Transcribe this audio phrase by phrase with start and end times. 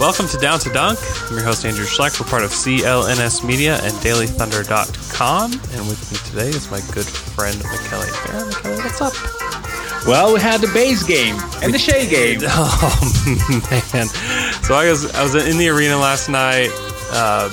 [0.00, 0.98] Welcome to Down to Dunk.
[1.28, 2.20] I'm your host, Andrew Schleck.
[2.20, 5.52] We're part of CLNS Media and DailyThunder.com.
[5.52, 8.46] And with me today is my good friend, Michele Farah.
[8.46, 10.06] Michele, what's up?
[10.06, 11.34] Well, we had the base game
[11.64, 12.38] and the Shai game.
[12.44, 14.06] Oh, man.
[14.62, 16.70] So I was, I was in the arena last night.
[17.10, 17.50] Uh,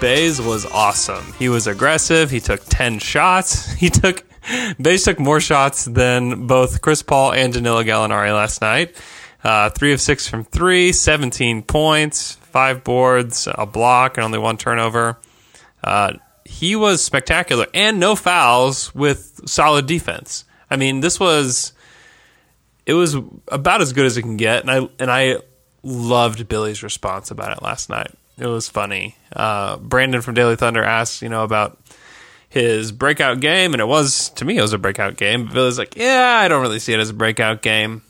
[0.00, 1.32] Bays was awesome.
[1.38, 2.28] He was aggressive.
[2.28, 3.72] He took 10 shots.
[3.74, 4.24] He took,
[4.80, 8.96] Bays took more shots than both Chris Paul and Danilo Gallinari last night.
[9.44, 14.56] Uh, three of six from three, 17 points, five boards, a block, and only one
[14.56, 15.18] turnover.
[15.82, 16.14] Uh,
[16.44, 20.44] he was spectacular and no fouls with solid defense.
[20.70, 21.72] I mean, this was
[22.86, 23.16] it was
[23.48, 25.38] about as good as it can get, and I and I
[25.82, 28.12] loved Billy's response about it last night.
[28.38, 29.16] It was funny.
[29.34, 31.78] Uh, Brandon from Daily Thunder asked, you know, about
[32.48, 35.46] his breakout game, and it was to me it was a breakout game.
[35.46, 38.02] But Billy's like, yeah, I don't really see it as a breakout game.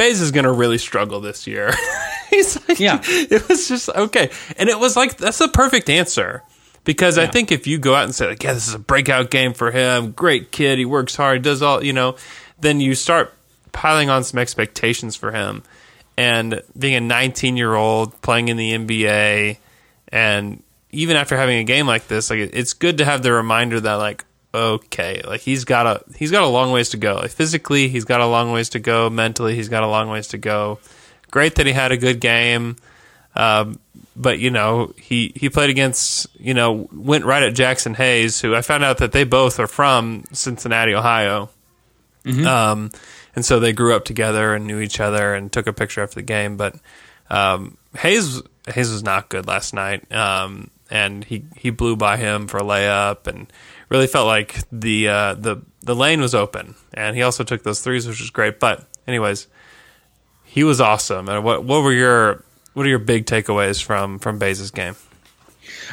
[0.00, 1.74] Bays is gonna really struggle this year.
[2.30, 6.42] He's like, yeah, it was just okay, and it was like that's the perfect answer
[6.84, 7.24] because yeah.
[7.24, 9.52] I think if you go out and say like, yeah, this is a breakout game
[9.52, 12.16] for him, great kid, he works hard, does all, you know,
[12.58, 13.34] then you start
[13.72, 15.64] piling on some expectations for him,
[16.16, 19.58] and being a 19 year old playing in the NBA,
[20.08, 23.78] and even after having a game like this, like it's good to have the reminder
[23.78, 25.22] that like okay.
[25.24, 27.16] Like he's got a he's got a long ways to go.
[27.16, 29.10] Like physically, he's got a long ways to go.
[29.10, 30.78] Mentally, he's got a long ways to go.
[31.30, 32.76] Great that he had a good game,
[33.36, 33.78] um,
[34.16, 38.54] but you know he he played against you know went right at Jaxson Hayes, who
[38.54, 41.50] I found out that they both are from Cincinnati, Ohio.
[42.24, 42.46] Mm-hmm.
[42.46, 42.90] Um,
[43.34, 46.16] and so they grew up together and knew each other and took a picture after
[46.16, 46.56] the game.
[46.56, 46.74] But
[47.30, 52.48] um, Hayes Hayes was not good last night, um, and he he blew by him
[52.48, 53.50] for a layup and
[53.90, 57.80] really felt like the uh, the the lane was open, and he also took those
[57.80, 58.58] threes, which was great.
[58.58, 59.48] But anyways,
[60.44, 61.28] he was awesome.
[61.28, 64.96] And what what were your what are your big takeaways from from Bays' game?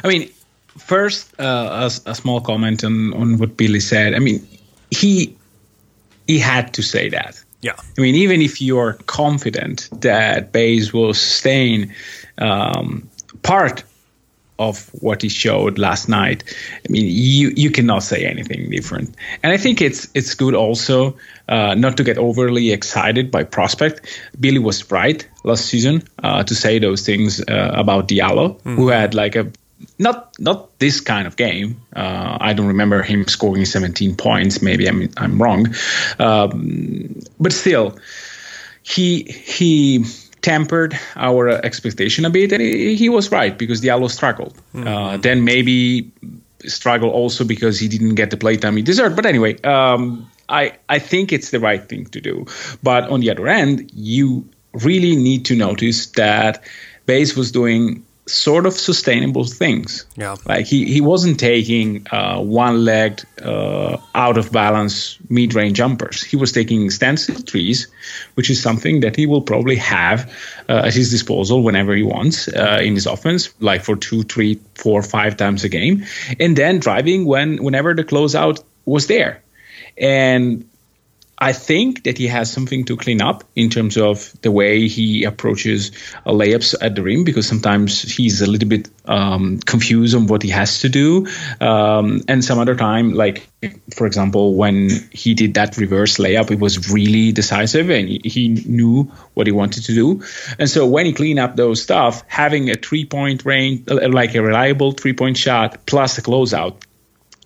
[0.02, 0.30] I mean,
[0.78, 4.14] first uh, a, a small comment on on what Billy said.
[4.14, 4.46] I mean,
[4.90, 5.36] he
[6.26, 7.42] he had to say that.
[7.60, 7.74] Yeah.
[7.76, 11.92] I mean, even if you're confident that Bays will sustain
[12.38, 13.08] um,
[13.42, 13.82] part
[14.58, 16.44] of what he showed last night,
[16.86, 19.14] I mean, you you cannot say anything different.
[19.42, 21.16] And I think it's it's good also
[21.48, 24.00] uh, not to get overly excited by prospect.
[24.38, 28.76] Billy was right last season uh, to say those things uh, about Diallo, mm.
[28.76, 29.50] who had like a
[29.98, 31.80] not not this kind of game.
[31.94, 34.62] Uh, I don't remember him scoring 17 points.
[34.62, 35.74] Maybe I'm I'm wrong,
[36.18, 37.98] um, but still,
[38.82, 40.04] he he
[40.42, 44.54] tempered our expectation a bit, and he, was right because Diallo struggled.
[44.74, 44.88] Mm-hmm.
[44.88, 46.10] Uh, then maybe
[46.66, 49.16] struggle also because he didn't get the playtime he deserved.
[49.16, 52.46] But anyway, um, I I think it's the right thing to do.
[52.82, 56.64] But on the other end, you really need to notice that
[57.06, 60.06] Bays was doing sort of sustainable things.
[60.16, 60.36] Yeah.
[60.46, 66.22] Like he, he wasn't taking uh, one legged, uh, out of balance mid range jumpers.
[66.22, 67.88] He was taking stencil trees,
[68.34, 70.30] which is something that he will probably have
[70.68, 74.60] uh, at his disposal whenever he wants uh, in his offense, like for two, three,
[74.74, 76.04] four, five times a game.
[76.38, 79.42] And then driving when whenever the closeout was there.
[79.96, 80.68] And
[81.40, 85.24] I think that he has something to clean up in terms of the way he
[85.24, 85.92] approaches
[86.26, 90.42] uh, layups at the rim because sometimes he's a little bit um, confused on what
[90.42, 91.28] he has to do.
[91.60, 93.48] Um, and some other time, like
[93.94, 99.04] for example, when he did that reverse layup, it was really decisive and he, knew
[99.34, 100.22] what he wanted to do.
[100.58, 104.34] And so when he cleaned up those stuff, having a three point range, uh, like
[104.34, 106.82] a reliable three point shot plus a closeout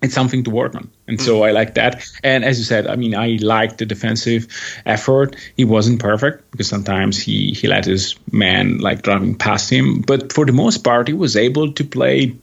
[0.03, 0.91] it's something to work on.
[1.07, 1.47] And so mm.
[1.47, 2.05] I like that.
[2.23, 4.47] And as you said, I mean, I liked the defensive
[4.85, 5.35] effort.
[5.57, 10.01] He wasn't perfect because sometimes he, he let his man like driving past him.
[10.01, 12.35] But for the most part, he was able to play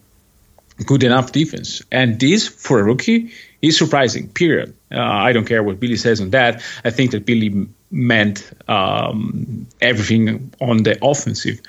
[0.85, 1.83] good enough defense.
[1.91, 4.75] And this, for a rookie, is surprising, period.
[4.93, 6.63] Uh, I don't care what Billy says on that.
[6.85, 11.61] I think that Billy meant um, everything on the offensive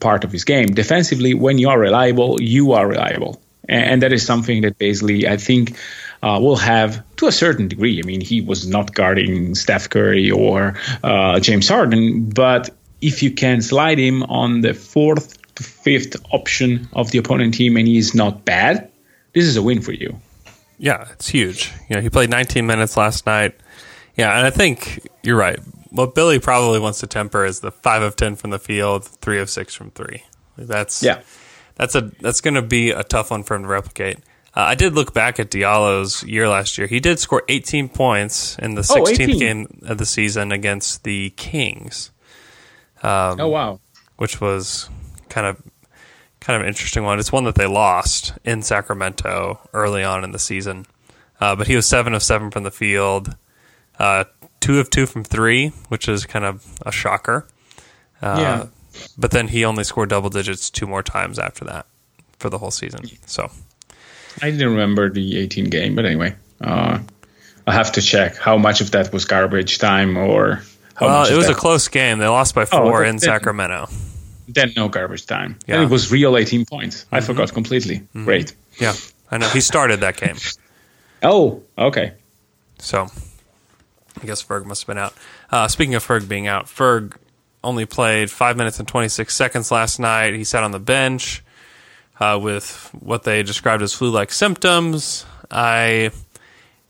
[0.00, 0.74] part of his game.
[0.74, 5.36] Defensively, when you are reliable, you are reliable and that is something that basically I
[5.36, 5.76] think
[6.22, 8.00] uh, will have to a certain degree.
[8.02, 12.70] I mean, he was not guarding Steph Curry or uh, James Harden, but
[13.00, 17.76] if you can slide him on the fourth to fifth option of the opponent team
[17.76, 18.90] and he's not bad,
[19.32, 20.16] this is a win for you.
[20.78, 21.72] Yeah, it's huge.
[21.88, 23.54] You know, he played 19 minutes last night.
[24.16, 25.58] Yeah, and I think you're right.
[25.90, 29.38] What Billy probably wants to temper is the five of 10 from the field, three
[29.40, 30.22] of six from three.
[30.56, 31.20] That's Yeah.
[31.76, 34.18] that's a that's going to be a tough one for him to replicate.
[34.54, 36.86] Uh, I did look back at Diallo's year last year.
[36.86, 39.38] He did score 18 points in the 16th 18.
[39.38, 42.10] game of the season against the Kings,
[43.40, 43.80] oh wow.
[44.16, 44.90] which was
[45.30, 45.62] kind of
[46.40, 47.18] kind of an interesting one.
[47.18, 50.86] It's one that they lost in Sacramento early on in the season.
[51.40, 53.34] Uh, but he was seven of seven from the field,
[53.98, 54.24] uh,
[54.60, 57.46] two of two from three, which is kind of a shocker.
[58.20, 58.66] Uh, Yeah.
[59.16, 61.86] But then he only scored double digits two more times after that
[62.38, 63.00] for the whole season.
[63.24, 63.50] So
[64.40, 66.98] I didn't remember the 18 game, but anyway, uh,
[67.66, 70.62] I have to check how much of that was garbage time or
[70.94, 72.18] how well, much it was that a close game.
[72.18, 73.88] They lost by four then- in then- Sacramento.
[74.48, 75.58] then no garbage time.
[75.66, 75.76] Yeah.
[75.76, 77.06] And it was real 18 points.
[77.12, 78.02] I forgot completely.
[78.14, 78.54] Great.
[78.78, 78.94] Yeah,
[79.30, 80.36] I know he started that game.
[81.24, 82.14] Oh, okay.
[82.80, 83.06] So
[84.20, 85.14] I guess Ferg must have been out.
[85.52, 87.12] Uh, speaking of Ferg being out, Ferg
[87.62, 90.34] only played five minutes and 26 seconds last night.
[90.34, 91.44] He sat on the bench
[92.20, 95.26] uh, with what they described as flu like symptoms.
[95.50, 96.10] I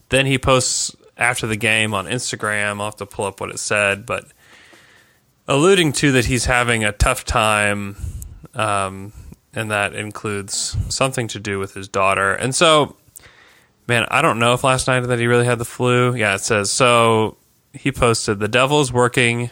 [0.08, 2.80] Then he posts after the game on Instagram.
[2.80, 4.24] I'll have to pull up what it said, but
[5.48, 7.96] alluding to that he's having a tough time.
[8.54, 9.12] Um,
[9.54, 12.32] and that includes something to do with his daughter.
[12.32, 12.96] And so
[13.88, 16.14] Man, I don't know if last night that he really had the flu.
[16.14, 17.36] Yeah, it says so.
[17.72, 19.50] He posted, "The devil's working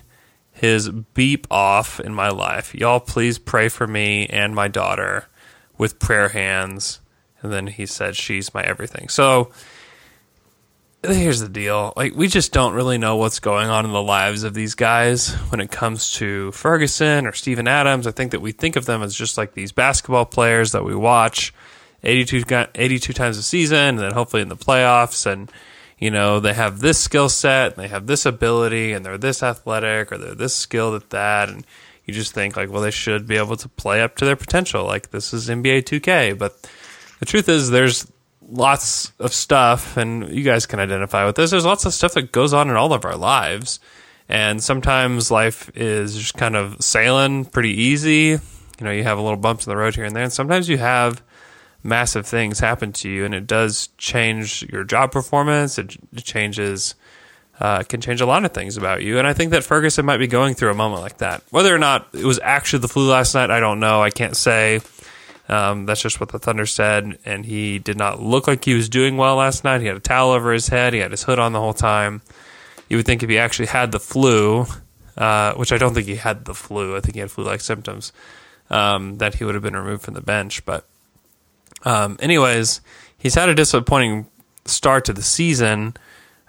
[0.52, 2.74] his beep off in my life.
[2.74, 5.26] Y'all, please pray for me and my daughter
[5.80, 7.00] with prayer hands."
[7.42, 9.50] And then he said, "She's my everything." So
[11.02, 14.44] here's the deal: like we just don't really know what's going on in the lives
[14.44, 18.06] of these guys when it comes to Ferguson or Steven Adams.
[18.06, 20.94] I think that we think of them as just like these basketball players that we
[20.94, 21.52] watch
[22.02, 22.44] 82,
[22.74, 25.50] 82 times a season and then hopefully in the playoffs and
[25.98, 29.42] you know they have this skill set and they have this ability and they're this
[29.42, 31.66] athletic or they're this skilled at that and
[32.10, 34.84] you just think like well they should be able to play up to their potential.
[34.84, 36.68] Like this is NBA 2K but
[37.20, 38.10] the truth is there's
[38.50, 41.50] lots of stuff and you guys can identify with this.
[41.50, 43.78] There's lots of stuff that goes on in all of our lives.
[44.28, 48.38] And sometimes life is just kind of sailing pretty easy.
[48.78, 50.24] You know you have a little bumps in the road here and there.
[50.24, 51.22] And sometimes you have
[51.82, 55.78] massive things happen to you and it does change your job performance.
[55.78, 56.94] It, it changes
[57.60, 59.18] uh, can change a lot of things about you.
[59.18, 61.42] And i think that ferguson might be going through a moment like that.
[61.50, 64.02] Whether or not it was actually the flu last night i don't know.
[64.02, 64.80] I can't say.
[65.48, 67.18] Um, that's just what the thunder said.
[67.24, 69.80] And he did not look like he was doing well last night.
[69.80, 70.92] He had a towel over his head.
[70.92, 72.22] He had his hood on the whole time.
[72.88, 74.66] You would think if he actually had the flu
[75.20, 76.96] uh, which i don't think he had the flu.
[76.96, 78.12] I think he had flu-like symptoms
[78.70, 80.64] um, that he would have been removed from the bench.
[80.64, 80.86] But
[81.84, 82.80] um, anyways,
[83.18, 84.26] he's had a disappointing
[84.64, 85.94] start to the season,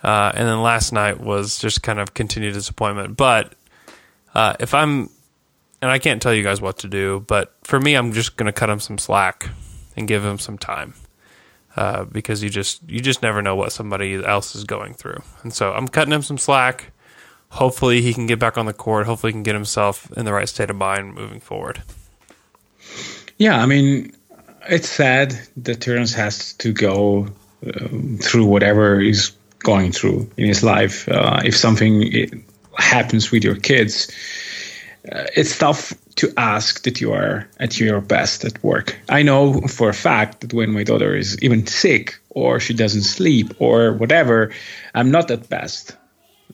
[0.03, 3.17] uh, and then last night was just kind of continued disappointment.
[3.17, 3.53] But
[4.33, 5.09] uh, if I'm,
[5.81, 8.47] and I can't tell you guys what to do, but for me, I'm just going
[8.47, 9.49] to cut him some slack
[9.95, 10.93] and give him some time
[11.75, 15.53] uh, because you just you just never know what somebody else is going through, and
[15.53, 16.91] so I'm cutting him some slack.
[17.49, 19.05] Hopefully, he can get back on the court.
[19.05, 21.83] Hopefully, he can get himself in the right state of mind moving forward.
[23.37, 24.13] Yeah, I mean,
[24.69, 27.27] it's sad that Terrence has to go
[27.65, 29.31] um, through whatever he's
[29.63, 31.07] going through in his life.
[31.07, 32.43] Uh, if something
[32.77, 34.11] happens with your kids,
[35.11, 38.97] uh, it's tough to ask that you are at your best at work.
[39.09, 43.03] I know for a fact that when my daughter is even sick or she doesn't
[43.03, 44.51] sleep or whatever,
[44.93, 45.95] I'm not at best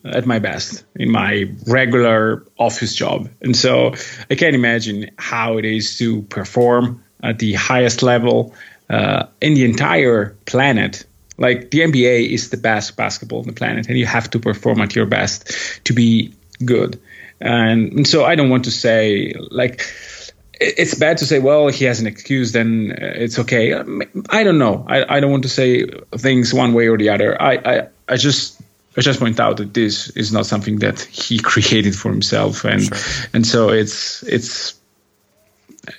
[0.06, 3.30] at my best in my regular office job.
[3.42, 3.94] And so
[4.30, 8.54] I can't imagine how it is to perform at the highest level
[8.90, 11.06] uh, in the entire planet.
[11.38, 14.82] Like the NBA is the best basketball on the planet, and you have to perform
[14.82, 15.52] at your best
[15.86, 17.00] to be good.
[17.40, 19.86] And, and so I don't want to say, like,
[20.60, 23.76] it's bad to say, well, he has an excuse, then uh, it's okay.
[24.30, 24.86] I don't know.
[24.88, 27.40] I, I don't want to say things one way or the other.
[27.40, 28.60] I, I, I just
[28.98, 32.90] I just point out that this is not something that he created for himself, and
[33.34, 34.74] and so it's it's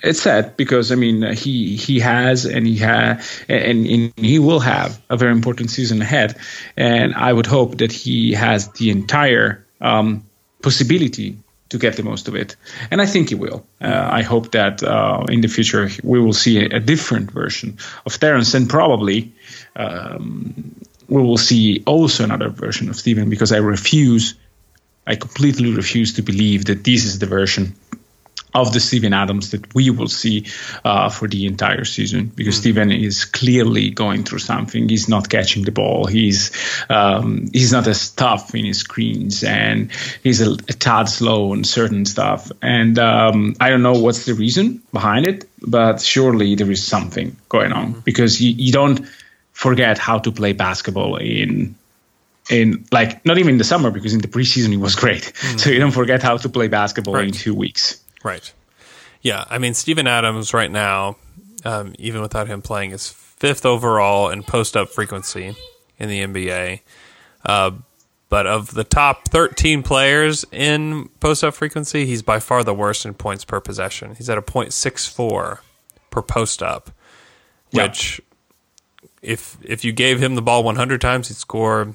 [0.03, 4.39] it's sad because I mean uh, he he has and he ha and, and he
[4.39, 6.37] will have a very important season ahead,
[6.77, 10.23] and I would hope that he has the entire um,
[10.61, 11.37] possibility
[11.69, 12.55] to get the most of it,
[12.91, 13.65] and I think he will.
[13.81, 17.77] Uh, I hope that uh, in the future we will see a, a different version
[18.05, 19.33] of Terrence, and probably
[19.75, 20.75] um,
[21.07, 24.35] we will see also another version of Steven because I refuse,
[25.07, 27.75] I completely refuse to believe that this is the version
[28.53, 30.45] of the Steven Adams that we will see
[30.83, 32.59] uh, for the entire season because mm.
[32.59, 34.89] Steven is clearly going through something.
[34.89, 36.05] He's not catching the ball.
[36.05, 36.51] He's
[36.89, 39.91] um, he's not as tough in his screens and
[40.23, 42.51] he's a, a tad slow on certain stuff.
[42.61, 47.35] And um, I don't know what's the reason behind it, but surely there is something
[47.49, 48.03] going on mm.
[48.03, 49.07] because you, you don't
[49.51, 51.75] forget how to play basketball in
[52.49, 55.21] in like not even in the summer because in the preseason he was great.
[55.21, 55.59] Mm.
[55.59, 57.27] So you don't forget how to play basketball right.
[57.27, 58.01] in two weeks.
[58.23, 58.51] Right.
[59.21, 59.45] Yeah.
[59.49, 61.17] I mean, Steven Adams right now,
[61.65, 65.55] um, even without him playing, is fifth overall in post up frequency
[65.97, 66.81] in the NBA.
[67.45, 67.71] Uh,
[68.29, 73.05] but of the top 13 players in post up frequency, he's by far the worst
[73.05, 74.13] in points per possession.
[74.15, 75.59] He's at a .64
[76.11, 76.91] per post up,
[77.71, 78.21] which
[79.23, 81.93] if if you gave him the ball 100 times, he'd score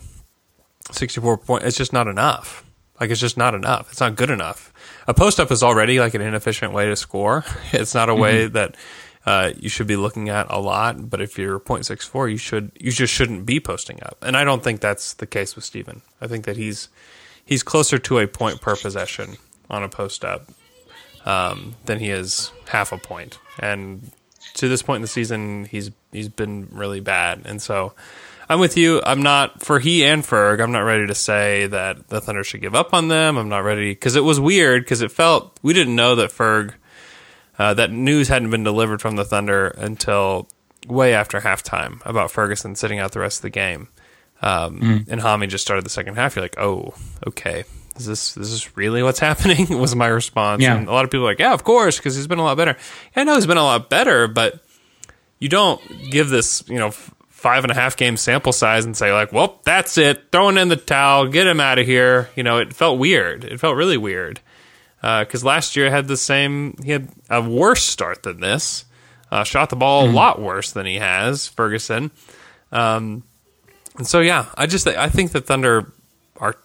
[0.91, 1.67] 64 points.
[1.67, 2.65] It's just not enough.
[3.01, 3.93] Like it's just not enough.
[3.93, 4.73] It's not good enough.
[5.07, 7.45] A post up is already like an inefficient way to score.
[7.73, 8.55] It's not a way mm-hmm.
[8.55, 8.77] that
[9.27, 11.11] uh, you should be looking at a lot.
[11.11, 14.19] But if you're 0.64, you should you just shouldn't be posting up.
[14.23, 16.03] And I don't think that's the case with Steven.
[16.21, 16.89] I think that he's
[17.45, 19.37] he's closer to a point per possession
[19.71, 20.49] on a post up
[21.25, 23.39] um, than he is half a point.
[23.59, 24.11] And
[24.55, 27.43] to this point in the season, he's he's been really bad.
[27.45, 27.95] And so
[28.49, 29.01] I'm with you.
[29.05, 30.63] I'm not for he and Ferg.
[30.63, 33.37] I'm not ready to say that the Thunder should give up on them.
[33.37, 36.75] I'm not ready because it was weird because it felt we didn't know that Ferg
[37.59, 40.49] uh, that news hadn't been delivered from the Thunder until
[40.87, 43.89] way after halftime about Ferguson sitting out the rest of the game.
[44.43, 45.09] Um, mm.
[45.09, 46.37] And Hami just started the second half.
[46.37, 46.95] You're like, oh,
[47.27, 47.65] okay.
[47.97, 49.79] Is this is this really what's happening?
[49.79, 50.63] was my response.
[50.63, 50.77] Yeah.
[50.77, 52.57] And a lot of people are like, yeah, of course, because he's been a lot
[52.57, 52.77] better.
[53.17, 54.61] Yeah, I know he's been a lot better, but
[55.39, 56.93] you don't give this, you know,
[57.45, 60.69] five and a half game sample size and say like, well, that's it, throwing in
[60.69, 62.31] the towel, get him out of here.
[62.37, 63.45] You know, it felt weird.
[63.45, 64.41] It felt really weird
[65.03, 66.75] because uh, last year had the same.
[66.83, 68.87] He had a worse start than this.
[69.31, 70.15] Uh, shot the ball mm-hmm.
[70.15, 72.11] a lot worse than he has, Ferguson.
[72.73, 73.25] Um,
[73.99, 75.93] and so yeah, I just I think the Thunder
[76.39, 76.57] are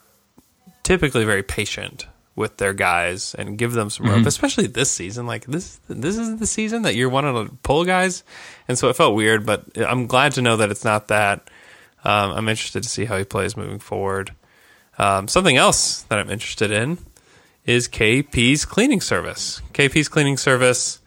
[0.84, 2.08] typically very patient
[2.40, 4.28] with their guys and give them some rope, mm-hmm.
[4.28, 5.28] especially this season.
[5.28, 8.24] Like this, this is the season that you're wanting to pull guys,
[8.68, 9.46] and so it felt weird.
[9.46, 11.50] But I'm glad to know that it's not that.
[12.06, 14.34] Um, I'm interested to see how he plays moving forward.
[14.98, 16.98] Um, something else that I'm interested in
[17.66, 19.62] is KP's cleaning service.
[19.74, 21.00] KP's cleaning service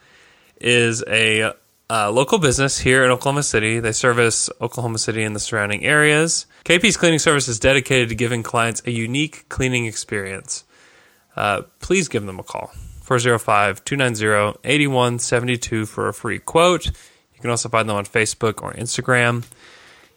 [0.61, 1.55] is a
[1.89, 3.81] uh, local business here in Oklahoma City.
[3.81, 6.47] They service Oklahoma City and the surrounding areas.
[6.67, 10.65] KP's cleaning service is dedicated to giving clients a unique cleaning experience
[11.37, 12.73] uh, please give them a call
[13.03, 16.87] 405 290 8172 for a free quote.
[16.87, 19.45] You can also find them on Facebook or Instagram.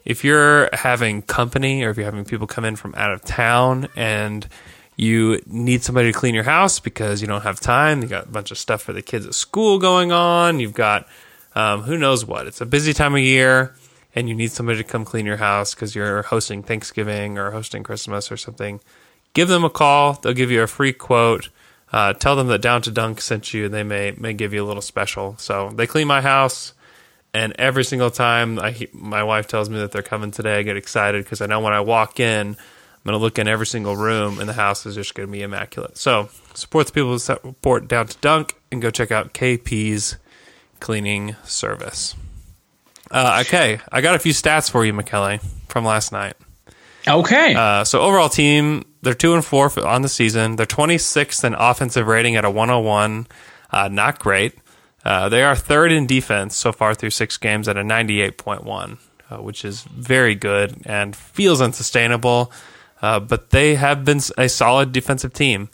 [0.03, 3.88] If you're having company or if you're having people come in from out of town
[3.95, 4.48] and
[4.95, 8.29] you need somebody to clean your house because you don't have time, you got a
[8.29, 11.07] bunch of stuff for the kids at school going on, you've got
[11.55, 12.48] um, who knows what.
[12.48, 13.74] It's a busy time of year
[14.13, 17.84] and you need somebody to come clean your house because you're hosting Thanksgiving or hosting
[17.84, 18.79] Christmas or something
[19.35, 20.13] give them a call.
[20.13, 21.49] They'll give you a free quote.
[21.93, 23.69] Uh, tell them that Down to Dunk sent you.
[23.69, 25.35] They may may give you a little special.
[25.37, 26.73] So they clean my house,
[27.33, 30.77] and every single time I, my wife tells me that they're coming today, I get
[30.77, 32.55] excited because I know when I walk in, I'm
[33.03, 35.43] going to look in every single room, and the house is just going to be
[35.43, 35.97] immaculate.
[35.97, 40.17] So support the people who support Down to Dunk, and go check out KP's
[40.79, 42.15] cleaning service.
[43.11, 45.37] Uh, okay, I got a few stats for you, Michele,
[45.67, 46.35] from last night.
[47.07, 47.53] Okay.
[47.55, 50.55] Uh, so overall team, they're two and four on the season.
[50.55, 53.27] They're 26th in offensive rating at a 101.
[53.69, 54.53] Uh, not great.
[55.03, 58.97] Uh, they are third in defense so far through six games at a 98.1,
[59.29, 62.51] uh, which is very good and feels unsustainable.
[63.01, 65.69] Uh, but they have been a solid defensive team,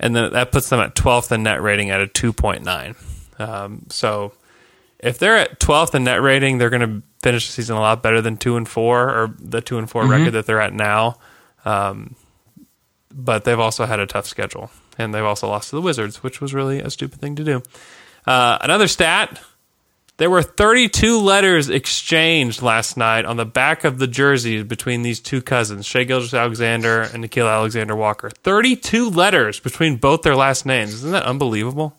[0.00, 3.40] and that puts them at 12th in net rating at a 2.9.
[3.40, 4.32] Um, so
[5.02, 8.02] if they're at 12th in net rating, they're going to finish the season a lot
[8.02, 10.10] better than two and four or the two and 4 mm-hmm.
[10.10, 11.16] record that they're at now.
[11.64, 12.14] Um,
[13.12, 16.40] but they've also had a tough schedule, and they've also lost to the Wizards, which
[16.40, 17.62] was really a stupid thing to do.
[18.26, 19.38] Uh, another stat:
[20.16, 25.20] there were 32 letters exchanged last night on the back of the jerseys between these
[25.20, 28.30] two cousins, Shai Gilgeous-Alexander and Nickeil Alexander Walker.
[28.30, 30.94] 32 letters between both their last names.
[30.94, 31.96] Isn't that unbelievable?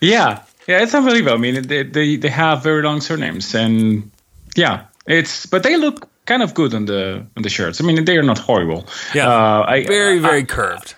[0.00, 1.34] Yeah, yeah, it's unbelievable.
[1.34, 4.10] I mean, they they, they have very long surnames, and
[4.54, 7.80] yeah, it's but they look kind of good on the on the shirts.
[7.80, 8.86] I mean, they are not horrible.
[9.14, 10.94] Yeah, uh, I, very very I, curved.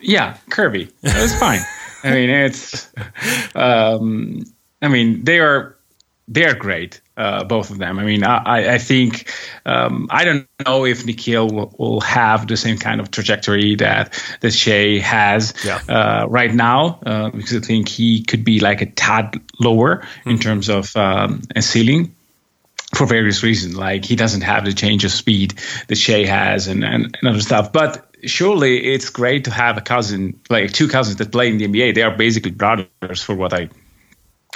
[0.00, 0.90] Yeah, curvy.
[1.02, 1.60] It's fine.
[2.02, 2.88] I mean, it's.
[3.54, 4.44] Um,
[4.80, 5.76] I mean, they are
[6.30, 7.98] they're great, uh, both of them.
[7.98, 9.28] I mean, I, I think
[9.66, 14.16] um, I don't know if Nickeil will, will, have the same kind of trajectory that
[14.40, 15.80] that Shai has yeah.
[15.88, 20.30] uh, right now, uh, because I think he could be like a tad lower mm-hmm.
[20.30, 22.14] in terms of um, a ceiling
[22.94, 23.76] for various reasons.
[23.76, 25.54] Like he doesn't have the change of speed
[25.88, 27.72] that Shai has, and, and, and other stuff.
[27.72, 31.66] But surely it's great to have a cousin, like two cousins that play in the
[31.66, 31.96] NBA.
[31.96, 33.68] They are basically brothers, for what I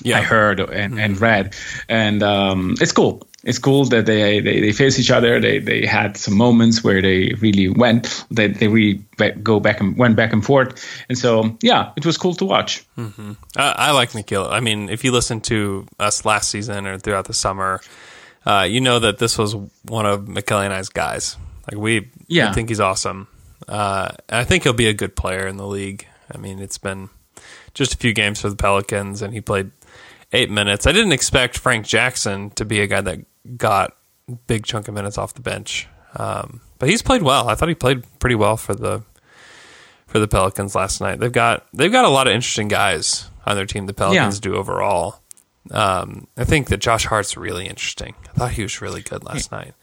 [0.02, 0.18] yeah.
[0.18, 1.22] I heard and, and mm-hmm.
[1.22, 1.54] read,
[1.88, 3.26] and um, it's cool.
[3.44, 5.38] It's cool that they, they, they face each other.
[5.38, 8.24] They they had some moments where they really went.
[8.30, 9.04] They they really
[9.42, 10.84] go back and went back and forth.
[11.08, 12.84] And so yeah, it was cool to watch.
[12.96, 13.32] Mm-hmm.
[13.56, 14.50] I, I like Nickeil.
[14.50, 17.80] I mean, if you listen to us last season or throughout the summer,
[18.46, 21.36] uh, you know that this was one of Michele and I's guys.
[21.70, 22.52] Like we, yeah.
[22.52, 23.28] think he's awesome.
[23.68, 26.06] Uh, I think he'll be a good player in the league.
[26.32, 27.08] I mean, it's been
[27.72, 29.70] just a few games for the Pelicans, and he played
[30.32, 30.86] eight minutes.
[30.86, 33.20] I didn't expect Frank Jackson to be a guy that
[33.56, 33.96] got
[34.46, 37.48] big chunk of minutes off the bench, um, but he's played well.
[37.48, 39.02] I thought he played pretty well for the
[40.06, 41.18] for the Pelicans last night.
[41.18, 43.86] They've got they've got a lot of interesting guys on their team.
[43.86, 44.40] The Pelicans yeah.
[44.40, 45.20] do overall.
[45.70, 48.14] Um, I think that Josh Hart's really interesting.
[48.28, 49.74] I thought he was really good last night.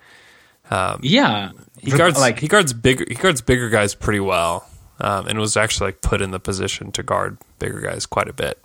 [0.69, 4.67] Um, yeah, he guards like he guards bigger he guards bigger guys pretty well,
[4.99, 8.33] um, and was actually like put in the position to guard bigger guys quite a
[8.33, 8.57] bit.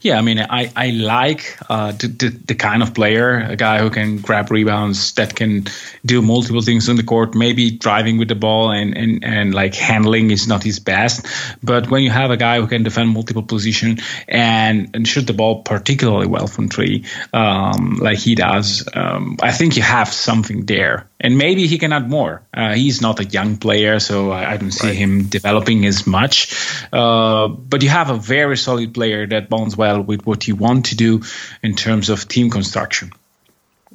[0.00, 3.80] Yeah, I mean, I, I like uh, the, the, the, kind of player, a guy
[3.80, 5.66] who can grab rebounds, that can
[6.04, 9.74] do multiple things on the court, maybe driving with the ball and, and, and like
[9.74, 11.26] handling is not his best.
[11.62, 15.34] But when you have a guy who can defend multiple position and, and shoot the
[15.34, 20.64] ball particularly well from three, um, like he does, um, I think you have something
[20.66, 22.42] there and maybe he can add more.
[22.52, 24.96] Uh, he's not a young player, so I, I don't see right.
[24.96, 26.56] him developing as much.
[26.92, 30.86] Uh, but you have a very solid player that bonds well with what you want
[30.86, 31.22] to do
[31.62, 33.12] in terms of team construction.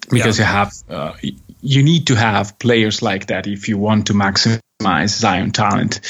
[0.10, 0.46] Because yeah.
[0.46, 1.14] you have, uh,
[1.62, 6.02] you need to have players like that if you want to maximize Zion talent,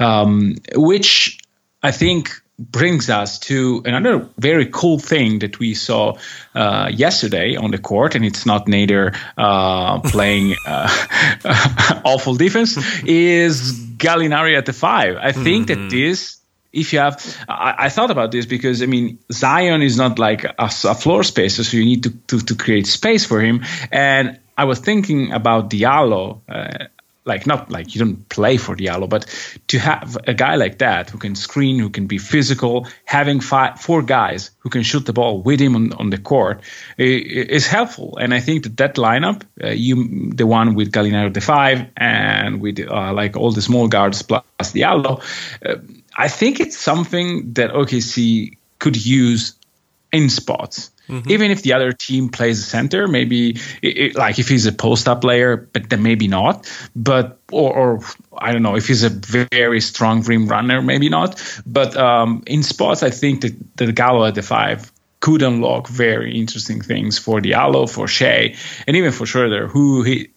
[0.00, 1.38] um, which
[1.82, 6.16] I think brings us to another very cool thing that we saw
[6.54, 13.72] uh, yesterday on the court, and it's not Nader uh, playing uh, awful defense, is
[13.96, 15.16] Gallinari at the five.
[15.16, 15.88] I think mm-hmm.
[15.88, 16.40] that this.
[16.72, 20.42] If you have, I, I, thought about this because I mean Zion is not like
[20.42, 23.64] a, a floor spacer, so you need to, to, to create space for him.
[23.92, 26.86] And I was thinking about Diallo uh,
[27.24, 29.26] like not like you don't play for Diallo, but
[29.68, 33.80] to have a guy like that who can screen, who can be physical, having five,
[33.80, 36.60] four guys who can shoot the ball with him on, on the court
[36.98, 38.18] is helpful.
[38.18, 42.60] And I think that that lineup, uh, you the one with Gallinari the five and
[42.60, 45.22] with uh, like all the small guards plus Diallo,
[45.64, 45.76] uh,
[46.16, 49.54] I think it's something that OKC could use
[50.12, 50.90] in spots.
[51.08, 51.30] Mm-hmm.
[51.30, 54.72] Even if the other team plays a center, maybe it, it, like if he's a
[54.72, 56.70] post up player, but then maybe not.
[56.96, 58.00] But or, or,
[58.36, 61.42] I don't know if he's a very strong rim runner, maybe not.
[61.66, 64.90] But um, in spots, I think that the Gallo at the five
[65.20, 70.33] could unlock very interesting things for Diallo, for Shai, and even for Schroeder, who he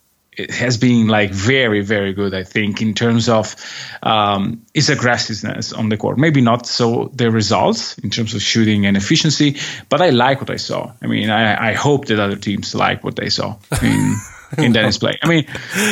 [0.49, 3.55] has been like very very good i think in terms of
[4.03, 8.85] um, his aggressiveness on the court maybe not so the results in terms of shooting
[8.85, 9.57] and efficiency
[9.89, 13.03] but i like what i saw i mean i, I hope that other teams like
[13.03, 14.15] what they saw in
[14.57, 15.45] in Dennis play i mean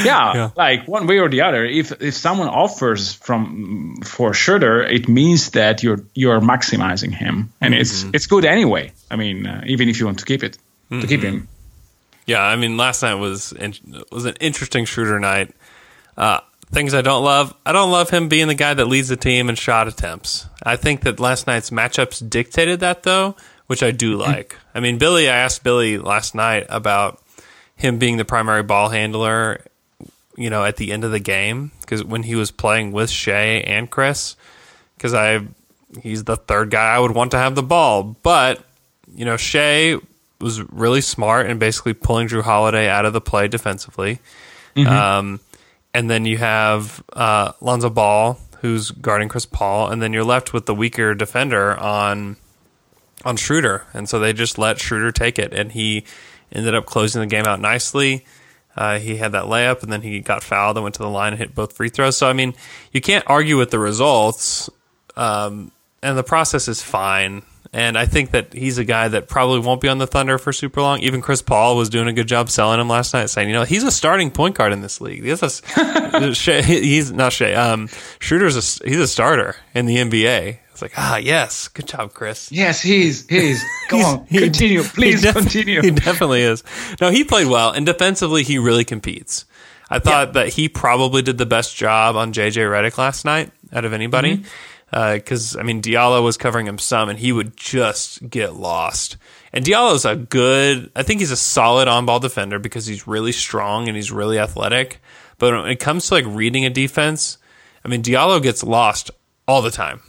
[0.04, 4.82] yeah, yeah, like one way or the other if if someone offers from for Schroeder,
[4.82, 7.82] it means that you're you're maximizing him and mm-hmm.
[7.82, 10.58] it's it's good anyway i mean uh, even if you want to keep it
[10.90, 11.02] mm-hmm.
[11.02, 11.40] to keep mm-hmm.
[11.40, 11.48] him
[12.26, 13.54] yeah, I mean, last night was
[14.12, 15.54] was an interesting shooter night.
[16.18, 16.40] Uh,
[16.72, 17.54] things I don't love.
[17.66, 20.48] I don't love him being the guy that leads the team in shot attempts.
[20.64, 23.36] I think that last night's matchups dictated that though,
[23.68, 24.22] which I do mm-hmm.
[24.22, 24.58] like.
[24.74, 27.22] I mean, Billy, I asked Billy last night about
[27.76, 29.64] him being the primary ball handler,
[30.36, 33.62] you know, at the end of the game because when he was playing with Shai
[33.66, 34.36] and Chris,
[34.98, 35.46] because I
[36.02, 38.64] he's the third guy I would want to have the ball, but
[39.14, 39.98] you know, Shai
[40.40, 44.20] was really smart and basically pulling Jrue Holiday out of the play defensively.
[44.76, 44.92] Mm-hmm.
[44.92, 45.40] Um,
[45.94, 50.52] and then you have uh, Lonzo Ball, who's guarding Chris Paul, and then you're left
[50.52, 52.38] with the weaker defender on
[53.24, 56.06] on Schroeder, and so they just let Schroeder take it, and he
[56.52, 58.26] ended up closing the game out nicely.
[58.76, 61.32] Uh, he had that layup, and then he got fouled and went to the line
[61.32, 62.18] and hit both free throws.
[62.18, 62.54] So I mean,
[62.92, 64.70] you can't argue with the results,
[65.16, 65.72] um,
[66.04, 67.44] and the process is fine.
[67.78, 70.54] And I think that he's a guy that probably won't be on the Thunder for
[70.54, 71.02] super long.
[71.02, 73.66] Even Chris Paul was doing a good job selling him last night, saying, you know,
[73.66, 75.26] he's a starting point guard in this league.
[75.26, 77.52] He's, a, he's not Shai.
[77.54, 80.60] Um, Schroeder's a, he's a starter in the NBA.
[80.72, 82.50] It's like, ah, yes, good job, Chris.
[82.50, 83.62] Yes, he's is.
[83.62, 83.68] He.
[83.90, 84.82] Come He's- on, he- continue.
[84.84, 85.82] Please he def- continue.
[85.82, 86.64] He definitely is.
[87.02, 89.44] No, he played well, and defensively, he really competes.
[89.90, 93.84] I thought that he probably did the best job on JJ Redick last night out
[93.86, 94.44] of anybody.
[94.92, 99.18] Because I mean, Diallo was covering him some, and he would just get lost.
[99.52, 100.92] And Diallo's a good.
[100.96, 105.02] I think he's a solid on-ball defender because he's really strong and he's really athletic.
[105.38, 107.38] But when it comes to like reading a defense,
[107.84, 109.12] I mean, Diallo gets lost
[109.48, 110.02] all the time,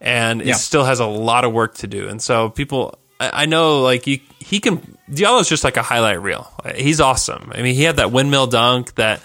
[0.00, 2.08] and it still has a lot of work to do.
[2.08, 4.98] And so people, I, I know, like you, he can.
[5.10, 6.50] Diallo's just like a highlight reel.
[6.74, 7.52] He's awesome.
[7.54, 9.20] I mean, he had that windmill dunk that,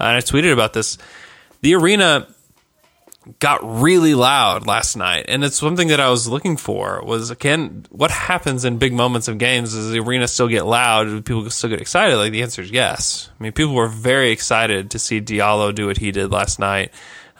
[0.00, 0.98] uh, and I tweeted about this.
[1.60, 2.26] The arena
[3.38, 7.02] got really loud last night, and it's something that I was looking for.
[7.04, 9.72] Was can what happens in big moments of games?
[9.74, 11.04] Does the arena still get loud?
[11.04, 12.16] Do people still get excited?
[12.16, 13.30] Like the answer is yes.
[13.38, 16.92] I mean, people were very excited to see Diallo do what he did last night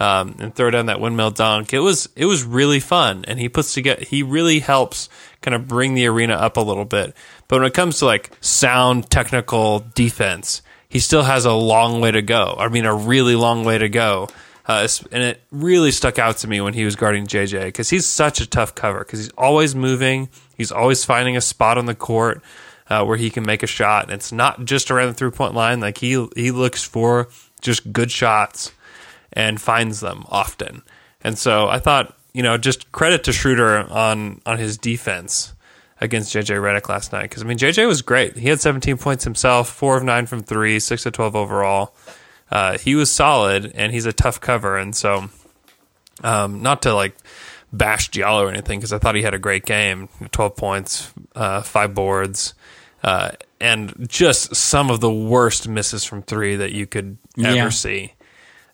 [0.02, 1.72] um, and throw down that windmill dunk.
[1.72, 4.04] It was it was really fun, and he puts together.
[4.04, 5.08] He really helps
[5.40, 7.14] kind of bring the arena up a little bit.
[7.48, 12.10] But when it comes to like sound, technical defense, he still has a long way
[12.10, 12.56] to go.
[12.58, 14.28] I mean, a really long way to go.
[14.66, 18.06] Uh, and it really stuck out to me when he was guarding JJ because he's
[18.06, 20.28] such a tough cover because he's always moving.
[20.56, 22.42] He's always finding a spot on the court
[22.88, 24.04] uh, where he can make a shot.
[24.04, 25.80] And it's not just around the three point line.
[25.80, 27.28] Like he he looks for
[27.60, 28.72] just good shots
[29.32, 30.82] and finds them often.
[31.22, 35.54] And so I thought, you know, just credit to Schroeder on on his defense
[36.00, 38.36] against JJ Redick last night because I mean JJ was great.
[38.36, 41.94] He had 17 points himself, four of nine from three, six of 12 overall.
[42.52, 44.76] Uh, he was solid and he's a tough cover.
[44.76, 45.30] And so,
[46.22, 47.16] um, not to like
[47.72, 51.62] bash Diallo or anything because I thought he had a great game 12 points, uh,
[51.62, 52.52] five boards,
[53.02, 57.68] uh, and just some of the worst misses from three that you could ever Yeah.
[57.70, 58.12] see.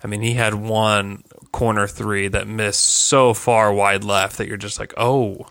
[0.02, 4.56] I mean, he had one corner three that missed so far wide left that you're
[4.56, 5.46] just like, oh,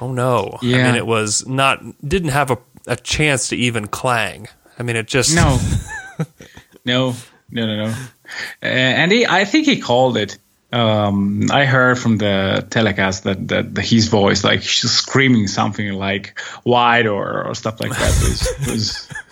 [0.00, 0.58] oh no.
[0.62, 4.48] I mean, it was not, didn't have a, a chance to even clang.
[4.78, 5.58] I mean, it just, No.
[6.84, 7.14] no,
[7.50, 7.90] no, no, no.
[7.90, 10.38] Uh, and he, I think he called it.
[10.72, 17.06] Um, I heard from the telecast that, that, his voice, like screaming something like wide
[17.06, 19.08] or, or stuff like that, was, was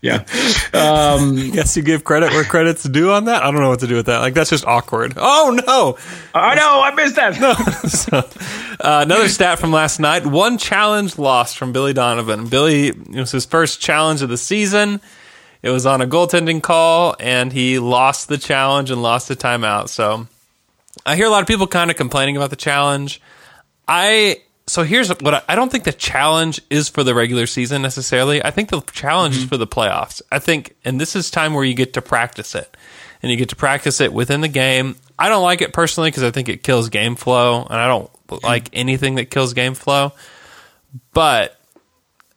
[0.00, 0.24] yeah.
[0.72, 3.42] Um, Guess you give credit where credit's due on that.
[3.42, 4.20] I don't know what to do with that.
[4.20, 5.14] Like that's just awkward.
[5.16, 5.98] Oh no!
[6.34, 7.34] I know, I missed that.
[7.88, 8.16] so,
[8.80, 12.48] uh, another stat from last night: one challenge lost from Billy Donovan.
[12.48, 15.02] Billy it was his first challenge of the season.
[15.62, 19.88] It was on a goaltending call, and he lost the challenge and lost the timeout.
[19.88, 20.26] So
[21.04, 23.20] I hear a lot of people kind of complaining about the challenge.
[23.86, 27.82] I so here's what I, I don't think the challenge is for the regular season
[27.82, 28.42] necessarily.
[28.42, 29.48] I think the challenge is mm-hmm.
[29.48, 30.22] for the playoffs.
[30.30, 32.76] I think, and this is time where you get to practice it,
[33.20, 34.94] and you get to practice it within the game.
[35.18, 38.10] I don't like it personally because I think it kills game flow, and I don't
[38.28, 38.36] hmm.
[38.44, 40.12] like anything that kills game flow.
[41.12, 41.59] But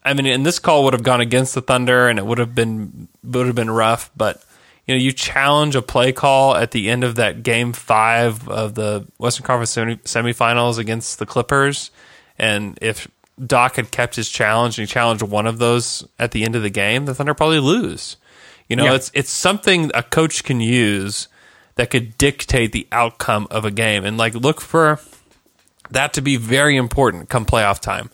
[0.06, 2.54] I mean, and this call would have gone against the Thunder, and it would have
[2.54, 4.12] been would have been rough.
[4.16, 4.44] But
[4.86, 8.76] you know, you challenge a play call at the end of that game five of
[8.76, 11.90] the Western Conference semi- semifinals against the Clippers,
[12.38, 13.08] and if
[13.46, 16.62] Doc had kept his challenge and he challenged one of those at the end of
[16.64, 18.18] the game, the Thunder probably lose.
[18.68, 18.96] You know, Yeah.
[18.96, 21.28] it's it's something a coach can use
[21.76, 25.00] that could dictate the outcome of a game, and like look for
[25.90, 28.10] that to be very important come playoff time.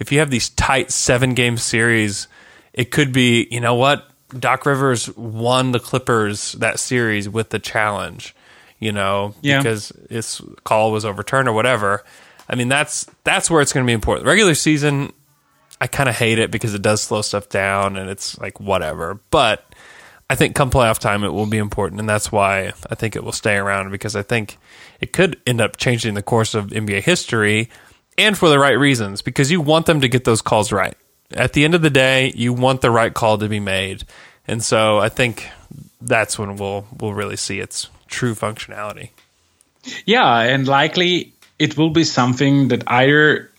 [0.00, 2.26] If you have these tight seven game series,
[2.72, 4.08] it could be, you know what?
[4.36, 8.34] Doc Rivers won the Clippers that series with the challenge,
[8.78, 9.58] you know, Yeah.
[9.58, 12.04] because his call was overturned or whatever.
[12.48, 14.26] I mean, that's that's where it's going to be important.
[14.26, 15.12] Regular season,
[15.80, 19.20] I kind of hate it because it does slow stuff down and it's like whatever.
[19.30, 19.64] But
[20.28, 23.24] I think come playoff time, it will be important, and that's why I think it
[23.24, 24.58] will stay around because I think
[25.00, 27.68] it could end up changing the course of NBA history,
[28.20, 30.96] and for the right reasons because you want them to get those calls right.
[31.32, 34.04] At the end of the day, you want the right call to be made,
[34.48, 35.48] and so I think
[36.00, 39.10] that's when we'll we'll really see its true functionality.
[40.04, 43.50] Yeah, and likely it will be something that either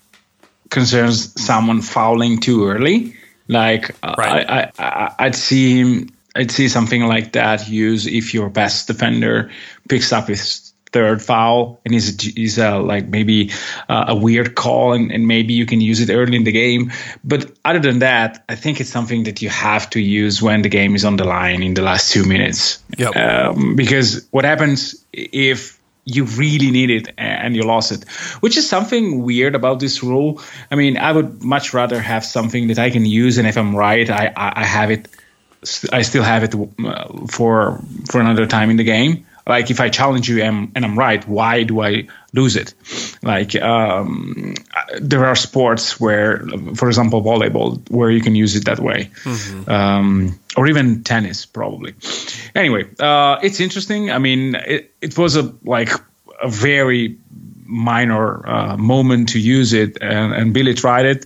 [0.69, 3.15] concerns someone fouling too early.
[3.47, 4.49] Like uh, Right.
[4.49, 9.51] I, I, I'd see him, I'd see something like that use if your best defender
[9.87, 10.60] picks up his
[10.91, 13.51] third foul and is is a like maybe
[13.87, 16.91] uh, a weird call and, and maybe you can use it early in the game.
[17.23, 20.69] But other than that, I think it's something that you have to use when the
[20.69, 22.83] game is on the line in the last two minutes.
[22.97, 23.15] Yep.
[23.15, 28.09] Um, because what happens if you really need it and you lost it,
[28.41, 30.41] which is something weird about this rule.
[30.69, 33.75] I mean, I would much rather have something that I can use, and if I'm
[33.75, 35.07] right, I, I, I have it.
[35.93, 39.27] I still have it uh, for for another time in the game.
[39.47, 42.73] Like if I challenge you and, and I'm right, why do I lose it?
[43.23, 44.55] Like um,
[44.99, 49.11] there are sports where, for example, volleyball, where you can use it that way,
[49.67, 51.95] um, or even tennis, probably.
[52.55, 54.11] Anyway, uh, it's interesting.
[54.11, 55.89] I mean, it, it was a like
[56.41, 57.17] a very
[57.65, 61.25] minor uh, moment to use it, and, and Billy tried it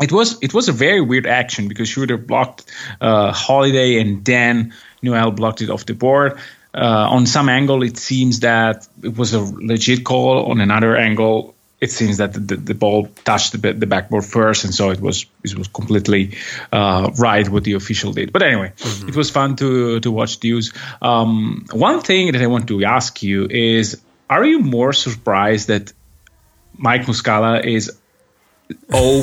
[0.00, 2.64] it was it was a very weird action because Schroeder blocked
[3.00, 6.38] uh, Holiday and then Noel blocked it off the board.
[6.72, 10.50] Uh, on some angle, it seems that it was a legit call.
[10.50, 14.74] On another angle, it seems that the, the, ball touched the, the backboard first, and
[14.74, 16.36] so it was it was completely
[16.70, 18.32] uh, right what the official did.
[18.32, 20.72] But anyway, it was fun to to watch the use.
[21.02, 25.92] Um, one thing that I want to ask you is: Are you more surprised that
[26.76, 27.90] Mike Muscala is
[28.92, 29.22] oh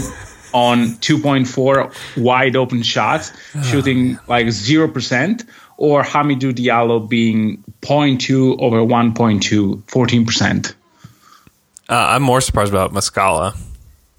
[0.54, 3.32] on 2.4 wide open shots,
[3.64, 5.46] shooting like 0%,
[5.78, 10.74] or Hamidou Diallo being 0.2 over 1.2, 14%.
[11.90, 13.56] Uh, I'm more surprised about Muscala.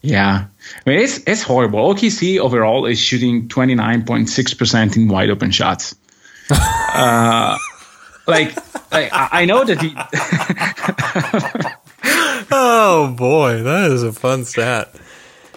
[0.01, 0.47] Yeah.
[0.87, 1.95] I mean, it's, it's horrible.
[1.95, 5.95] OKC overall is shooting 29.6% in wide open shots.
[6.51, 7.59] uh,
[8.27, 8.57] like,
[8.91, 9.95] like, I I know that he.
[12.51, 14.95] Oh boy, that is a fun stat.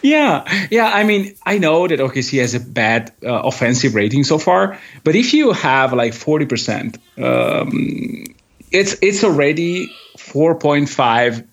[0.01, 0.85] Yeah, yeah.
[0.91, 5.15] I mean, I know that OKC has a bad uh, offensive rating so far, but
[5.15, 8.23] if you have like forty percent, um,
[8.71, 11.43] it's it's already four point five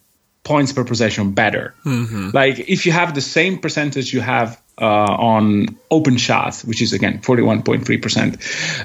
[0.44, 1.74] points per possession better.
[2.32, 6.92] Like if you have the same percentage you have uh, on open shots, which is
[6.92, 8.38] again forty one point three percent,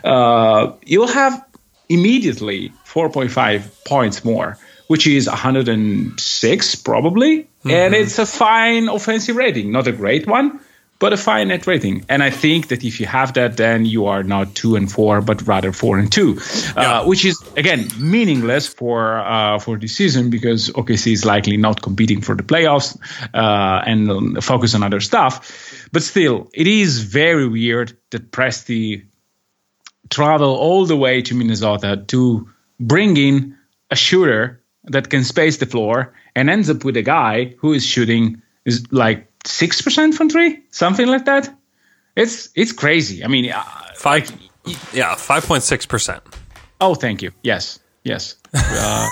[0.04, 1.46] uh, you'll have
[1.88, 4.58] immediately four point five points more.
[4.94, 10.60] Which is 106 probably, and it's a fine offensive rating, not a great one,
[11.00, 12.06] but a fine net rating.
[12.08, 15.20] And I think that if you have that, then you are not two and four,
[15.22, 16.40] but rather four and two,
[16.78, 21.82] uh, which is again meaningless for uh, for this season because OKC is likely not
[21.82, 22.96] competing for the playoffs
[23.34, 25.88] uh, and focus on other stuff.
[25.92, 29.06] But still, it is very weird that Presti
[30.10, 32.48] travel all the way to Minnesota to
[32.80, 33.58] bring in
[33.92, 37.86] a shooter that can space the floor and ends up with a guy who is
[37.86, 41.50] shooting is like six percent from three, something like that.
[42.16, 43.24] It's it's crazy.
[43.24, 43.64] I mean, uh,
[43.96, 44.32] Five,
[44.94, 46.22] yeah, five point six percent.
[46.82, 47.32] oh, thank you.
[47.44, 48.36] Yes, yes.
[48.54, 49.08] Uh,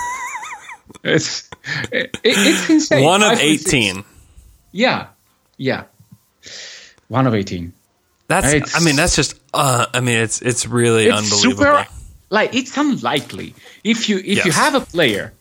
[1.04, 1.48] it's
[1.90, 3.04] it, it's insane.
[3.04, 3.40] One of 5.6.
[3.40, 4.04] eighteen.
[4.72, 5.06] Yeah,
[5.56, 5.84] yeah.
[7.08, 7.72] One of eighteen.
[8.28, 8.52] That's.
[8.52, 9.38] It's- I mean, that's just.
[9.54, 11.64] Uh, I mean, it's it's really it's unbelievable.
[11.84, 11.86] super
[12.30, 13.54] like it's unlikely
[13.84, 15.32] if you if you have a player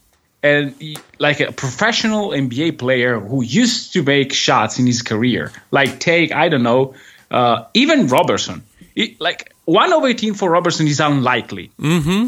[0.44, 0.74] and
[1.20, 6.32] like a professional NBA player who used to make shots in his career, like take
[6.34, 6.96] I don't know,
[7.30, 8.64] uh, even Roberson,
[8.96, 11.72] It- like one over eighteen for Roberson is unlikely.
[11.80, 12.28] Mm-hmm.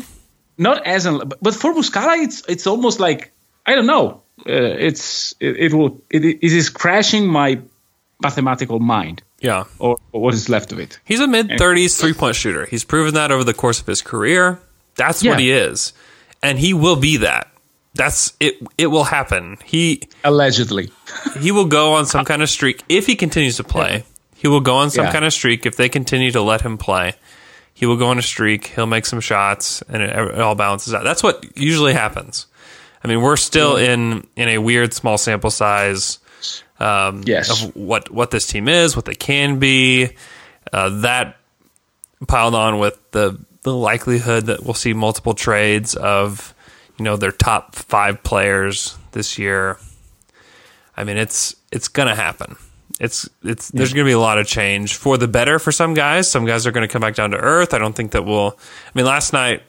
[0.57, 1.07] Not as
[1.41, 3.31] but for Muscala, it's it's almost like
[3.65, 4.21] I don't know.
[4.45, 4.51] Uh,
[4.87, 7.59] it's it, it will it, it is crashing my
[8.21, 9.65] mathematical mind Yeah.
[9.79, 10.99] or, or what is left of it.
[11.03, 12.65] He's a mid 30s three point shooter.
[12.65, 14.59] He's proven that over the course of his career.
[14.95, 15.31] That's Yeah.
[15.31, 15.93] what he is.
[16.41, 17.47] And he will be that.
[17.95, 19.57] That's it it will happen.
[19.63, 20.89] He Allegedly.
[21.39, 24.03] he will go on some kind of streak if he continues to play.
[24.35, 25.11] He will go on some Yeah.
[25.11, 27.13] kind of streak if they continue to let him play.
[27.73, 28.67] He will go on a streak.
[28.67, 31.03] He'll make some shots, and it, it all balances out.
[31.03, 32.45] That's what usually happens.
[33.03, 36.19] I mean, we're still in in a weird small sample size
[36.79, 37.63] um, Yes.
[37.63, 40.09] of what what this team is, what they can be.
[40.71, 41.37] Uh, that
[42.27, 46.52] piled on with the the likelihood that we'll see multiple trades of
[46.97, 49.77] you know their top five players this year.
[50.95, 52.55] I mean, it's it's gonna happen.
[52.99, 56.29] It's it's there's gonna be a lot of change for the better for some guys.
[56.29, 57.73] Some guys are gonna come back down to earth.
[57.73, 58.57] I don't think that we'll.
[58.57, 59.63] I mean, last night.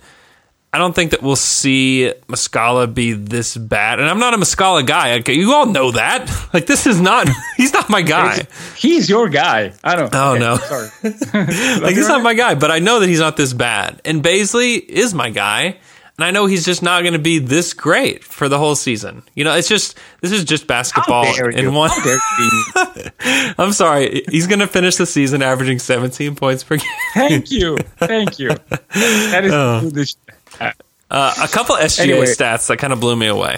[0.72, 4.00] I don't think that we'll see Muscala be this bad.
[4.00, 5.18] And I'm not a Muscala guy.
[5.20, 6.28] Okay, you all know that.
[6.52, 8.46] Like this is not he's not my guy.
[8.76, 9.72] He's your guy.
[9.84, 10.12] I don't.
[10.12, 10.56] Oh okay, no.
[10.56, 10.88] Sorry.
[11.80, 14.00] like he's not my guy, but I know that he's not this bad.
[14.04, 15.78] And Bazley is my guy,
[16.16, 19.22] and I know he's just not going to be this great for the whole season.
[19.34, 21.68] You know, it's just this is just basketball How dare you?
[21.68, 21.90] in one.
[23.58, 26.86] I'm sorry, he's going to finish the season averaging 17 points per game.
[27.14, 27.76] Thank you.
[27.98, 28.50] Thank you.
[28.50, 30.16] That is
[30.60, 30.64] Oh.
[30.64, 30.72] uh,
[31.10, 32.26] Uh, a couple SGA Anyway.
[32.26, 33.56] stats that kind of blew me away.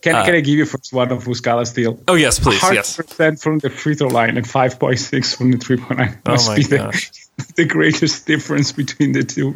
[0.00, 1.98] Can, can I give you first one of Muscala steal?
[2.08, 2.96] Oh yes, please, yes.
[2.98, 6.18] 100% from the free throw line and 5.6 from the three point line.
[6.26, 7.10] Must Oh my be the, gosh.
[7.56, 9.54] the greatest difference between the two.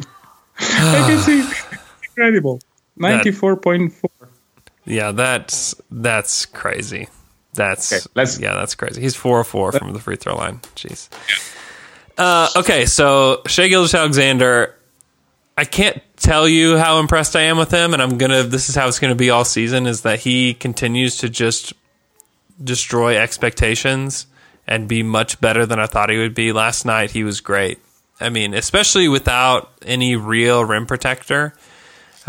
[0.59, 1.19] I can
[1.53, 1.58] see.
[2.19, 2.59] Incredible.
[2.99, 4.09] 94.4.
[4.85, 7.07] Yeah, that's that's crazy.
[7.53, 9.01] That's Okay, let's- yeah, that's crazy.
[9.01, 10.59] He's four four from the free throw line.
[10.75, 11.09] Jeez.
[12.17, 14.75] Uh, okay, so Shai Gilgeous Alexander,
[15.57, 18.43] I can't tell you how impressed I am with him, and I'm gonna.
[18.43, 19.85] This is how it's gonna be all season.
[19.87, 21.73] Is that he continues to just
[22.61, 24.27] destroy expectations
[24.67, 26.51] and be much better than I thought he would be.
[26.51, 27.79] Last night he was great.
[28.19, 31.53] I mean, especially without any real rim protector.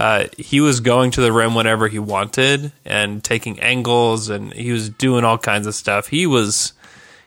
[0.00, 4.72] Uh, he was going to the rim whenever he wanted and taking angles, and he
[4.72, 6.06] was doing all kinds of stuff.
[6.08, 6.72] He was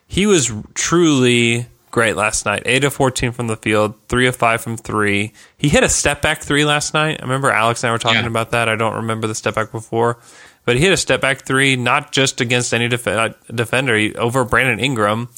[0.08, 2.64] he was truly great last night.
[2.66, 5.34] Eight of fourteen from the field, three of five from three.
[5.56, 7.20] He hit a step back three last night.
[7.20, 8.28] I remember Alex and I were talking Yeah.
[8.28, 8.68] about that.
[8.68, 10.18] I don't remember the step back before,
[10.66, 14.16] but he hit a step back three, not just against any def- uh, defender, he,
[14.16, 15.30] over Brandon Ingram,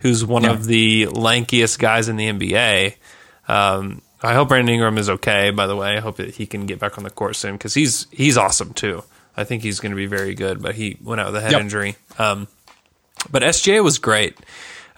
[0.00, 0.52] who's one Yeah.
[0.52, 2.94] of the lankiest guys in the NBA.
[3.48, 5.50] Um, I hope Brandon Ingram is okay.
[5.50, 7.74] By the way, I hope that he can get back on the court soon because
[7.74, 9.02] he's he's awesome too.
[9.36, 11.52] I think he's going to be very good, but he went out with a head
[11.52, 11.60] Yep.
[11.60, 11.96] injury.
[12.18, 12.48] Um,
[13.30, 14.36] but SGA was great.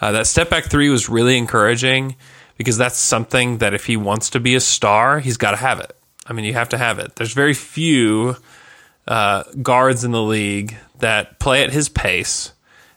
[0.00, 2.14] Uh, that step back three was really encouraging
[2.56, 5.80] because that's something that if he wants to be a star, he's got to have
[5.80, 5.96] it.
[6.26, 7.16] I mean, you have to have it.
[7.16, 8.36] There's very few
[9.08, 12.52] uh, guards in the league that play at his pace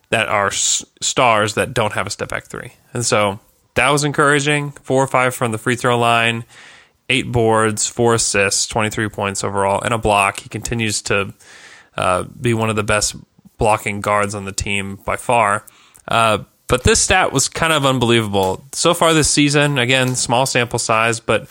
[0.10, 2.74] that are s- stars that don't have a step back three.
[2.94, 3.40] And so
[3.76, 4.72] that was encouraging.
[4.72, 6.46] Four or five from the free throw line,
[7.10, 10.40] eight boards, four assists, 23 points overall, and a block.
[10.40, 11.34] He continues to
[11.96, 13.16] uh, be one of the best
[13.58, 15.66] blocking guards on the team by far.
[16.08, 18.64] Uh, but this stat was kind of unbelievable.
[18.72, 21.48] So far this season, again, small sample size, but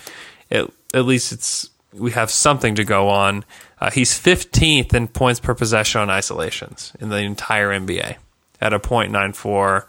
[0.48, 3.44] it, at least it's we have something to go on.
[3.80, 8.16] Uh, he's 15th in points per possession on isolations in the entire NBA
[8.60, 9.84] at a .94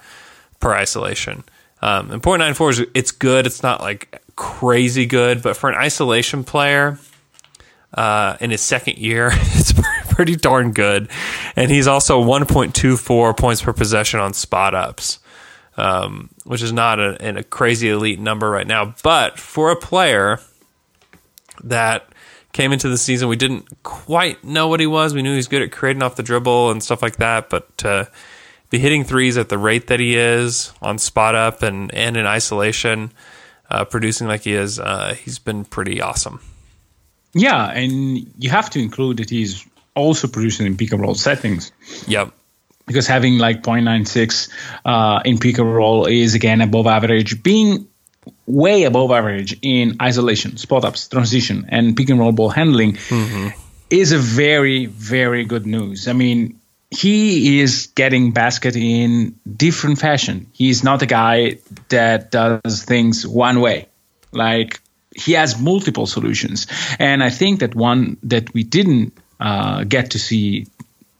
[0.59, 1.43] per isolation.
[1.81, 3.45] Um, and .94 is it's good.
[3.45, 6.99] It's not like crazy good, but for an isolation player
[7.93, 9.73] uh, in his second year, it's
[10.09, 11.09] pretty darn good.
[11.55, 15.19] And he's also 1.24 points per possession on spot ups,
[15.77, 18.93] um, which is not a, a crazy elite number right now.
[19.03, 20.39] But for a player
[21.63, 22.07] that
[22.53, 25.13] came into the season, we didn't quite know what he was.
[25.13, 27.77] We knew he was good at creating off the dribble and stuff like that, but
[27.79, 28.09] to
[28.71, 32.25] be hitting threes at the rate that he is on spot up and, and in
[32.25, 33.11] isolation,
[33.69, 36.39] uh, producing like he is, uh, he's been pretty awesome.
[37.33, 41.71] Yeah, and you have to include that he's also producing in pick and roll settings
[42.07, 42.31] Yep.
[42.87, 44.49] because having like 0.96
[44.85, 47.43] uh, in pick and roll is again above average.
[47.43, 47.87] Being
[48.47, 52.97] way above average in isolation, spot ups, transition, and pick and roll ball handling
[53.89, 56.07] is a very, very good news.
[56.07, 56.60] I mean,
[56.91, 60.47] he is getting basket in different fashion.
[60.51, 63.87] He's not a guy that does things one way.
[64.33, 64.81] Like
[65.15, 66.67] he has multiple solutions,
[66.99, 70.67] and I think that one that we didn't uh, get to see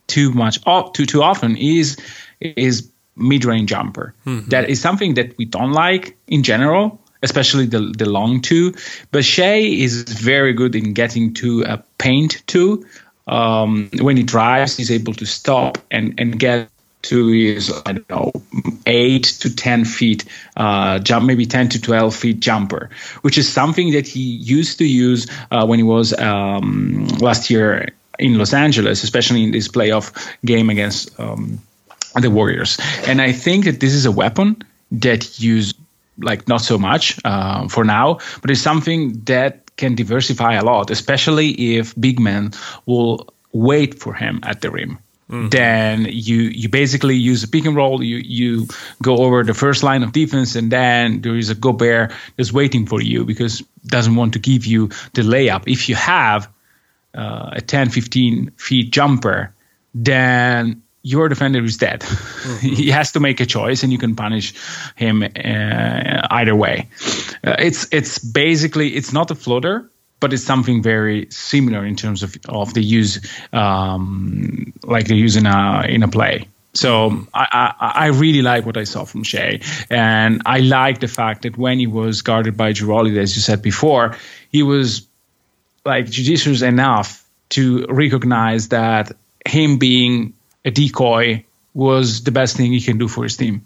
[0.07, 0.59] too much
[0.93, 1.97] too too often is
[2.39, 4.13] is mid-range jumper.
[4.49, 8.73] That is something that we don't like in general, especially the the long two.
[9.11, 12.85] But Shai is very good in getting to a paint two.
[13.27, 16.69] Um, when he drives, he's able to stop and and get
[17.03, 18.31] to his I don't know
[18.85, 20.25] eight to ten feet
[20.57, 22.89] uh, jump, maybe ten to twelve feet jumper,
[23.21, 27.89] which is something that he used to use uh, when he was um, last year
[28.19, 30.11] in Los Angeles, especially in this playoff
[30.45, 31.59] game against um,
[32.15, 32.77] the Warriors.
[33.07, 35.73] And I think that this is a weapon that use
[36.19, 40.91] like not so much uh, for now, but it's something that can diversify a lot,
[40.91, 42.51] especially if big men
[42.85, 44.99] will wait for him at the rim.
[45.49, 48.03] Then you you basically use a pick and roll.
[48.03, 48.67] You you
[49.01, 52.85] go over the first line of defense, and then there is a Gobert that's waiting
[52.85, 55.63] for you because doesn't want to give you the layup.
[55.67, 56.49] If you have
[57.15, 59.55] uh, a 10, 15 feet jumper,
[59.95, 62.03] then your defender is dead.
[62.61, 64.53] he has to make a choice, and you can punish
[64.95, 66.87] him uh, either way.
[67.43, 72.23] Uh, it's it's basically it's not a floater, but it's something very similar in terms
[72.23, 73.19] of of the use,
[73.53, 76.47] um, like the use in a in a play.
[76.73, 79.59] So I, I, I really like what I saw from Shai,
[79.89, 83.61] and I like the fact that when he was guarded by Girolli, as you said
[83.61, 84.15] before,
[84.51, 85.05] he was
[85.83, 89.11] like judicious enough to recognize that
[89.45, 90.33] him being
[90.65, 91.43] a decoy
[91.73, 93.65] was the best thing he can do for his team.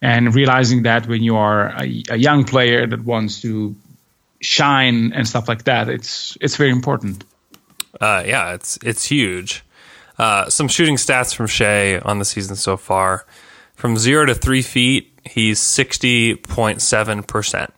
[0.00, 3.76] And realizing that when you are a, a young player that wants to
[4.40, 7.24] shine and stuff like that, it's it's very important.
[8.00, 9.62] Uh, yeah, it's it's huge.
[10.18, 13.24] Uh, some shooting stats from Shai on the season so far.
[13.76, 17.72] From zero to three feet, he's sixty point seven percent,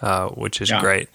[0.00, 0.80] uh, which is Yeah.
[0.80, 1.08] great.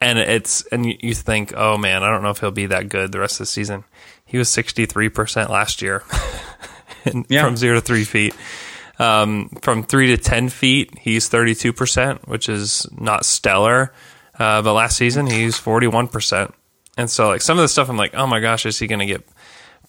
[0.00, 3.10] And it's and you- think, oh man, I don't know if he'll be that good
[3.12, 3.84] the rest of the season.
[4.24, 6.04] He was sixty three percent last year,
[7.28, 7.44] Yeah.
[7.44, 8.34] from zero to three feet.
[8.98, 13.92] Um, from three to ten feet, he's thirty two percent, which is not stellar.
[14.38, 16.54] uh, but last season he's forty one percent.
[16.96, 18.98] And so like some of the stuff I'm like, oh my gosh, is he going
[19.00, 19.24] to get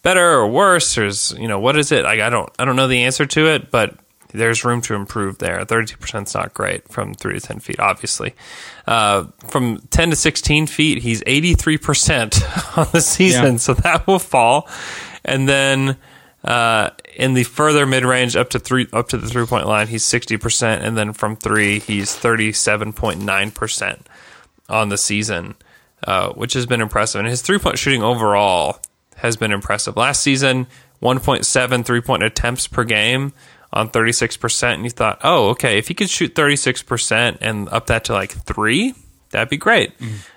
[0.02, 2.04] better or worse, or is you know what is it?
[2.04, 3.94] Like I don't I don't know the answer to it, but
[4.32, 5.64] there's room to improve there.
[5.64, 8.34] 32% is not great from 3 to 10 feet, obviously.
[8.86, 13.56] Uh, from 10 to 16 feet, he's 83% on the season, Yeah.
[13.58, 14.68] so that will fall.
[15.24, 15.96] And then
[16.44, 19.88] uh, in the further mid range, up to three, up to the three point line,
[19.88, 24.00] he's 60%, and then from three, he's 37.9%
[24.68, 25.54] on the season,
[26.06, 27.18] uh, which has been impressive.
[27.18, 28.78] And his three point shooting overall
[29.16, 29.96] has been impressive.
[29.96, 30.66] Last season,
[31.02, 33.32] 1.7 three point attempts per game
[33.72, 34.74] on 36%.
[34.74, 38.32] And you thought, oh, okay, if he could shoot 36% and up that to like
[38.32, 38.94] three,
[39.30, 39.92] that'd be great.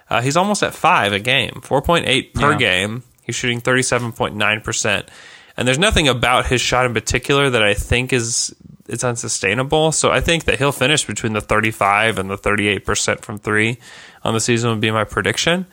[0.10, 2.58] Uh, he's almost at five a game, 4.8 per Yeah.
[2.58, 3.04] game.
[3.24, 5.08] He's shooting 37.9%.
[5.56, 8.54] And there's nothing about his shot in particular that I think is
[8.88, 9.92] it's unsustainable.
[9.94, 13.78] So I think that he'll finish between the 35 and the 38% from three
[14.24, 15.66] on the season would be my prediction.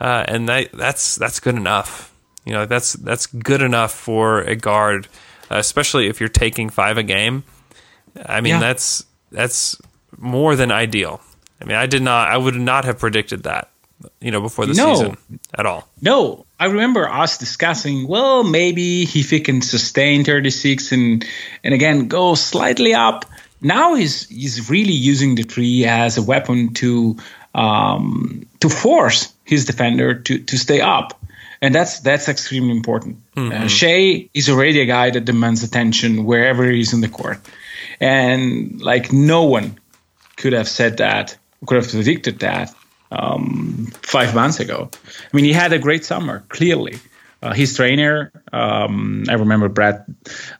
[0.00, 2.12] Uh, and that, that's that's good enough.
[2.44, 5.06] You know, that's that's good enough for a guard,
[5.50, 7.44] especially if you're taking five a game.
[8.24, 8.60] I mean, Yeah.
[8.60, 9.76] that's that's
[10.18, 11.20] more than ideal.
[11.60, 13.70] I mean, I did not, I would not have predicted that,
[14.20, 14.94] you know, before the No.
[14.94, 15.16] season
[15.58, 15.88] at all.
[16.00, 18.06] No, I remember us discussing.
[18.06, 21.24] Well, maybe if he can sustain 36 and
[21.64, 23.24] and again go slightly up.
[23.60, 27.16] Now he's he's really using the tree as a weapon to
[27.54, 31.18] um, to force his defender to to stay up,
[31.60, 33.18] and that's that's extremely important.
[33.36, 37.38] Uh, Shai is already a guy that demands attention wherever he's in the court,
[38.00, 39.78] and like no one
[40.36, 41.36] could have said that,
[41.66, 42.74] could have predicted that
[43.10, 44.90] um, five months ago.
[44.92, 46.98] I mean, he had a great summer, clearly.
[47.42, 50.04] Uh, his trainer, um, I remember Brad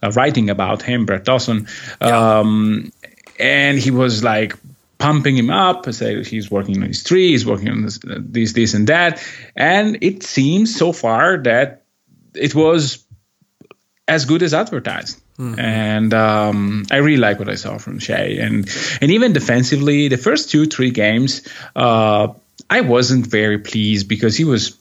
[0.03, 1.67] uh, writing about him, Brad Dawson,
[2.01, 2.93] um,
[3.41, 4.55] and he was like
[4.99, 8.75] pumping him up, say he's working on his tree, he's working on this, this, this,
[8.75, 9.23] and that.
[9.55, 11.85] And it seems so far that
[12.35, 13.05] it was
[14.09, 15.21] as good as advertised.
[15.59, 18.67] And um, I really like what I saw from Shai, and
[19.03, 22.29] and even defensively, the first two three games, uh,
[22.71, 24.79] I wasn't very pleased because he was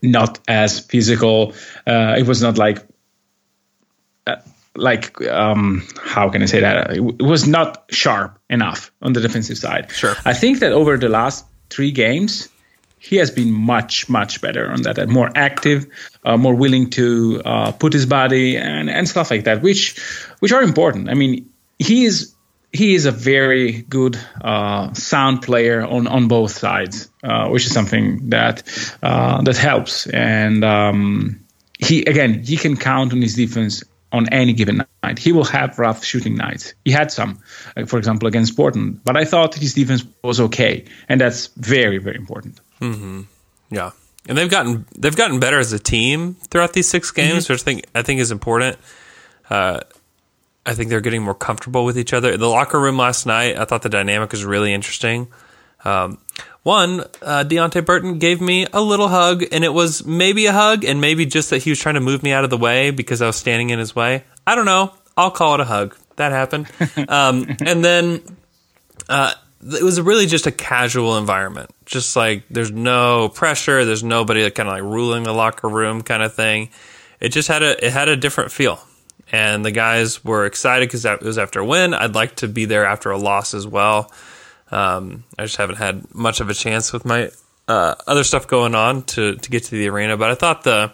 [0.00, 1.52] not as physical.
[1.86, 2.78] Uh, it was not like
[4.76, 6.96] like um, how can I say that?
[6.96, 9.90] It was not sharp enough on the defensive side.
[9.90, 10.14] Sure.
[10.24, 12.48] I think that over the last three games,
[13.00, 15.86] he has been much much better on that and more active
[16.24, 19.98] uh, more willing to uh, put his body and, and stuff like that which
[20.38, 22.34] which are important i mean he is
[22.72, 27.72] he is a very good uh, sound player on on both sides uh, which is
[27.72, 28.62] something that
[29.02, 31.40] uh, that helps and um,
[31.78, 35.18] he again he can count on his defense on any given night.
[35.18, 36.74] He will have rough shooting nights.
[36.84, 37.40] He had some,
[37.76, 41.98] like, for example, against Portland, but I thought his defense was okay, and that's very,
[41.98, 42.60] very important.
[43.70, 43.90] Yeah,
[44.28, 47.64] and they've gotten they've gotten better as a team throughout these six games, which I
[47.64, 48.78] think I think is important.
[49.48, 49.80] Uh,
[50.66, 52.32] I think they're getting more comfortable with each other.
[52.32, 55.28] In the locker room last night, I thought the dynamic was really interesting.
[55.84, 56.18] Um,
[56.62, 60.84] one, uh, Deonte Burton gave me a little hug, and it was maybe a hug,
[60.84, 63.22] and maybe just that he was trying to move me out of the way because
[63.22, 64.24] I was standing in his way.
[64.46, 64.92] I don't know.
[65.16, 65.96] I'll call it a hug.
[66.16, 66.70] That happened.
[67.08, 68.22] um, and then
[69.08, 69.32] uh,
[69.62, 71.70] it was really just a casual environment.
[71.86, 76.22] Just like there's no pressure, there's nobody kind of like ruling the locker room kind
[76.22, 76.70] of thing.
[77.20, 78.80] It just had a it had a different feel,
[79.32, 81.94] and the guys were excited because it was after a win.
[81.94, 84.10] I'd like to be there after a loss as well.
[84.70, 87.30] Um, I just haven't had much of a chance with my
[87.68, 90.92] uh, other stuff going on to to get to the arena, but I thought the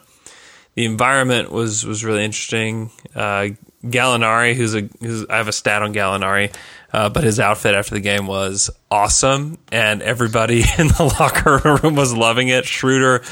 [0.74, 2.90] the environment was was really interesting.
[3.14, 3.48] Uh,
[3.84, 6.54] Gallinari, who's a who's, I have a stat on Gallinari,
[6.92, 11.94] uh, but his outfit after the game was awesome, and everybody in the locker room
[11.94, 12.66] was loving it.
[12.66, 13.22] Schroeder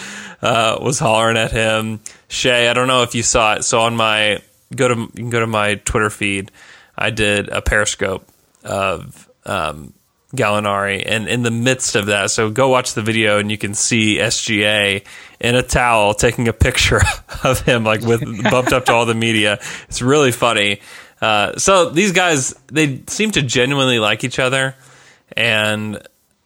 [0.42, 2.00] uh, was hollering at him.
[2.28, 3.64] Shay, I don't know if you saw it.
[3.64, 4.40] So on my
[4.74, 6.50] go to you can go to my Twitter feed.
[6.96, 8.26] I did a Periscope
[8.62, 9.92] of um,
[10.36, 13.74] Gallinari, and in the midst of that, so go watch the video and you can
[13.74, 15.04] see SGA
[15.40, 17.00] in a towel taking a picture
[17.44, 19.58] of him, like with bumped up to all the media.
[19.88, 20.80] It's really funny.
[21.20, 24.74] Uh, so these guys, they seem to genuinely like each other,
[25.36, 25.96] and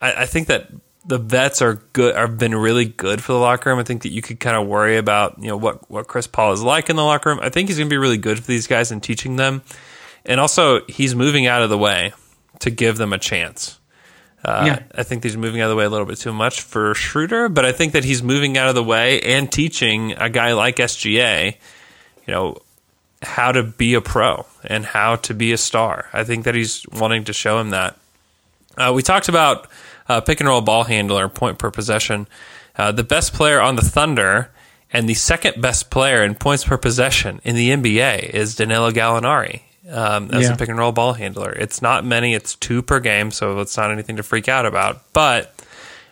[0.01, 0.71] I, I think that
[1.09, 3.79] the vets are good, have been really good for the locker room.
[3.79, 6.53] I think that you could kind of worry about, you know, what what Chris Paul
[6.53, 7.41] is like in the locker room.
[7.43, 9.63] I think he's going to be really good for these guys and teaching them,
[10.25, 12.13] and also he's moving out of the way
[12.61, 13.78] to give them a chance.
[14.45, 14.79] Uh, Yeah.
[14.95, 17.49] I think he's moving out of the way a little bit too much for Schroeder,
[17.49, 20.77] but I think that he's moving out of the way and teaching a guy like
[20.77, 21.57] SGA,
[22.27, 22.57] you know,
[23.23, 26.09] how to be a pro and how to be a star.
[26.13, 27.97] I think that he's wanting to show him that.
[28.77, 29.67] Uh, we talked about
[30.09, 32.29] uh, pick and roll ball handler, point per possession.
[32.77, 34.51] Uh, the best player on the Thunder
[34.93, 39.63] and the second best player in points per possession in the NBA is Danilo Gallinari
[39.91, 40.55] um, as Yeah.
[40.55, 41.51] a pick and roll ball handler.
[41.53, 45.03] It's not many; it's two per game, so it's not anything to freak out about.
[45.13, 45.55] But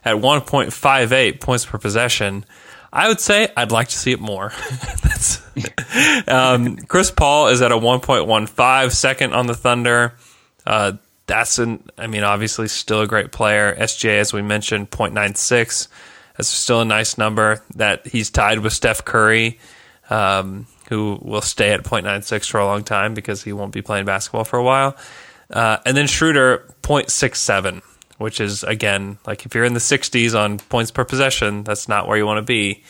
[0.04, 2.44] at 1.58 points per possession,
[2.92, 4.52] I would say I'd like to see it more.
[6.28, 10.14] Um, Chris Paul is at a 1.15, second on the Thunder.
[10.66, 10.92] Uh,
[11.26, 13.74] that's an, I mean, obviously still a great player.
[13.78, 15.88] SGA, as we mentioned, 0.96.
[16.36, 17.62] That's still a nice number.
[17.76, 19.58] That he's tied with Steph Curry,
[20.10, 24.04] um, who will stay at 0.96 for a long time because he won't be playing
[24.04, 24.96] basketball for a while.
[25.50, 27.82] Uh, and then Schroeder, 0.67,
[28.18, 32.08] which is, again, like if you're in the 60s on points per possession, that's not
[32.08, 32.82] where you want to be.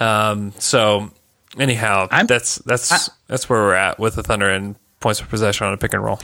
[0.00, 1.10] Um, so,
[1.58, 5.66] anyhow, I'm- that's that's that's where we're at with the Thunder and points per possession
[5.66, 6.20] on a pick and roll.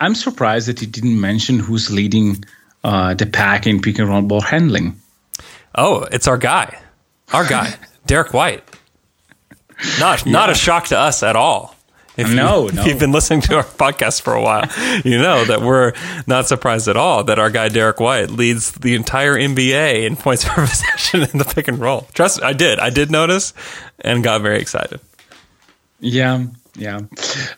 [0.00, 2.44] I'm surprised that you didn't mention who's leading
[2.82, 5.00] uh, the pack in pick and roll ball handling.
[5.74, 6.78] Oh, it's our guy,
[7.32, 7.74] our guy,
[8.06, 8.62] Derrick White.
[9.98, 11.74] Not not a shock to us at all.
[12.16, 12.82] If No, you, no.
[12.82, 14.68] If you've been listening to our podcast for a while,
[15.04, 15.92] you know that we're
[16.26, 20.44] not surprised at all that our guy Derrick White leads the entire NBA in points
[20.48, 22.06] per possession in the pick and roll.
[22.14, 23.52] Trust, I did, I did notice,
[24.00, 25.00] and got very excited.
[25.98, 26.44] Yeah,
[26.76, 27.00] yeah.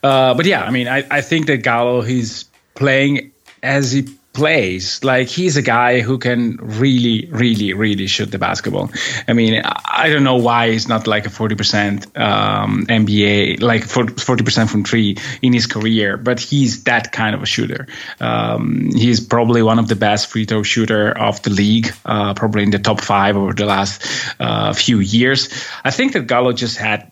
[0.03, 5.03] Uh, but yeah, I mean, I, I think that Gallo, he's playing as he plays.
[5.03, 8.91] Like, he's a guy who can really, really, really shoot the basketball.
[9.27, 14.71] I mean, I don't know why he's not like a 40% um, NBA, like 40%
[14.71, 17.87] from three in his career, but he's that kind of a shooter.
[18.21, 22.63] Um, he's probably one of the best free throw shooter of the league, uh, probably
[22.63, 24.05] in the top five over the last
[24.39, 25.49] uh, few years.
[25.83, 27.11] I think that Gallo just had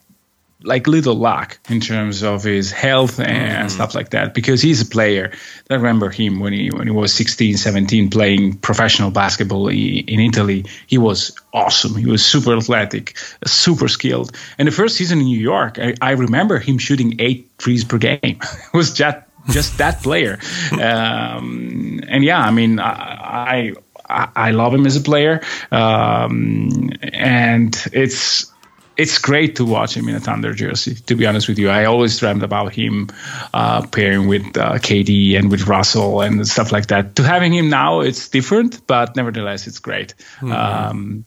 [0.64, 4.86] like little luck in terms of his health and stuff like that because he's a
[4.86, 5.30] player.
[5.70, 10.64] I remember him when he when he was 16 17 playing professional basketball in italy.
[10.86, 11.94] He was awesome.
[11.94, 14.36] He was super athletic super skilled.
[14.58, 17.98] And the first season in new york i, I remember him shooting eight threes per
[17.98, 18.18] game.
[18.74, 19.18] It was just
[19.50, 20.38] just that player.
[20.72, 23.74] Um, and yeah i mean i i
[24.06, 25.40] I love him as a player,
[25.70, 28.52] um, and it's
[28.96, 30.94] it's great to watch him in a Thunder jersey.
[31.06, 33.08] To be honest with you, I always dreamed about him
[33.52, 37.16] uh, pairing with uh, KD and with Russell and stuff like that.
[37.16, 40.14] To having him now, it's different, but nevertheless, it's great.
[40.42, 41.24] Um,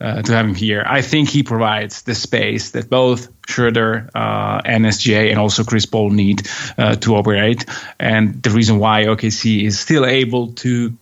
[0.00, 4.60] uh, to have him here, I think he provides the space that both Schroeder, uh,
[4.62, 7.64] NSJ, and also Chris Paul need uh, to operate.
[8.00, 10.96] And the reason why OKC is still able to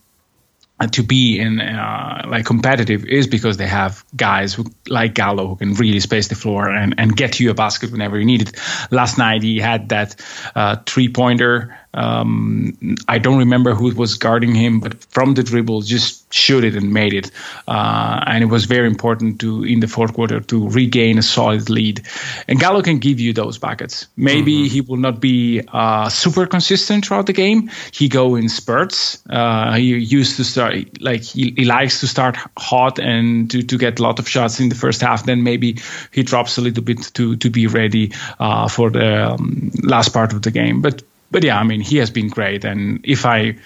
[0.87, 5.55] to be in uh, like competitive is because they have guys who, like Gallo who
[5.55, 8.59] can really space the floor and, and get you a basket whenever you need it.
[8.91, 10.15] Last night he had that
[10.55, 11.77] uh, three pointer.
[11.93, 16.75] Um, I don't remember who was guarding him, but from the dribble, just shoot it
[16.75, 17.31] and made it.
[17.67, 21.69] Uh, and it was very important to in the fourth quarter to regain a solid
[21.69, 22.01] lead.
[22.47, 24.07] And Gallo can give you those buckets.
[24.15, 27.69] Maybe he will not be uh, super consistent throughout the game.
[27.91, 29.21] He go in spurts.
[29.29, 33.77] Uh, he used to start like he, he likes to start hot and to, to
[33.77, 35.25] get a lot of shots in the first half.
[35.25, 35.77] Then maybe
[36.11, 40.33] he drops a little bit to to be ready uh, for the um, last part
[40.33, 40.81] of the game.
[40.81, 42.65] But but yeah, I mean he has been great.
[42.65, 43.57] And if I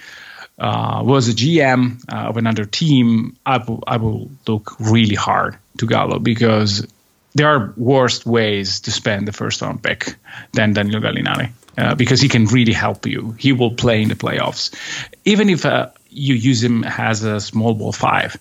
[0.57, 3.57] uh, was a GM uh, of another team, I
[3.97, 6.88] will look really hard to Gallo because
[7.34, 10.16] there are worse ways to spend the first round pick
[10.53, 13.32] than Danilo Gallinari uh, because he can really help you.
[13.38, 14.74] He will play in the playoffs,
[15.26, 18.38] even if uh, you use him as a small ball five.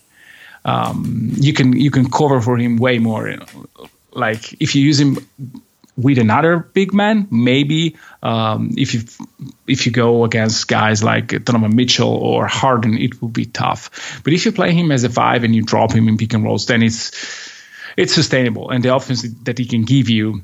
[0.64, 3.36] Um, you can you can cover for him way more.
[4.12, 5.18] Like if you use him
[5.97, 9.03] with another big man, maybe um, if you
[9.66, 14.20] if you go against guys like Donovan Mitchell or Harden, it will be tough.
[14.24, 16.45] But if you play him as a five and you drop him in pick and
[16.45, 17.12] rolls, then it's
[17.97, 20.42] it's sustainable, and the offense that he can give you,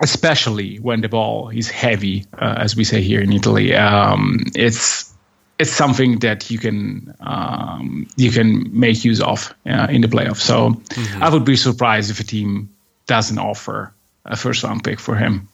[0.00, 5.12] especially when the ball is heavy, uh, as we say here in Italy, um, it's
[5.58, 10.42] it's something that you can um, you can make use of uh, in the playoffs.
[10.42, 10.80] So
[11.20, 12.70] I would be surprised if a team
[13.06, 13.92] doesn't offer
[14.24, 15.48] a first round pick for him.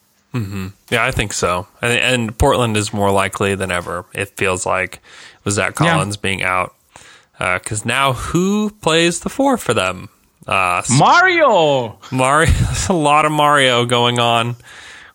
[0.91, 1.69] Yeah, I think so.
[1.81, 4.05] And, and Portland is more likely than ever.
[4.13, 5.01] It feels like
[5.49, 5.93] Zach Yeah.
[5.93, 6.75] Collins being out.
[7.39, 10.09] Because now who plays the four for them?
[10.47, 11.99] Uh, Mario.
[12.11, 14.57] Mario, there's a lot of Mario going on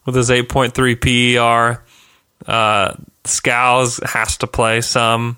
[0.06, 0.95] with his 8.3
[1.36, 1.84] PER.
[2.50, 2.93] Uh,
[3.26, 5.36] Scals has to play some.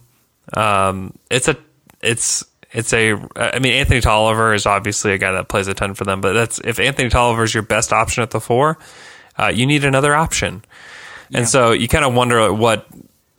[0.53, 1.57] Um, it's a,
[2.01, 3.13] it's, it's a.
[3.36, 6.34] I mean, Anthony Tolliver is obviously a guy that plays a ton for them, but
[6.34, 8.78] that's if Anthony Tolliver is your best option at the four,
[9.38, 10.63] uh, you need another option.
[11.34, 12.88] And so you kind of wonder what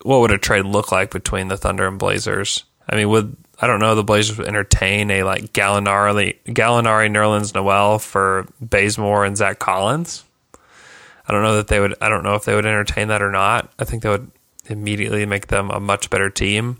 [0.03, 2.65] what would a trade look like between the Thunder and Blazers?
[2.89, 7.55] I mean, would I don't know the Blazers would entertain a like Gallinari, Gallinari, Nerlens
[7.55, 10.25] Noel for Bazemore and Zach Collins.
[11.27, 11.95] I don't know that they would.
[12.01, 13.73] I don't know if they would entertain that or not.
[13.79, 14.31] I think that would
[14.67, 16.79] immediately make them a much better team.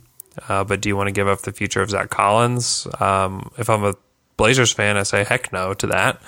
[0.49, 2.87] Uh, but do you want to give up the future of Zach Collins?
[3.01, 3.95] Um, if I'm a
[4.37, 6.21] Blazers fan, I say heck no to that.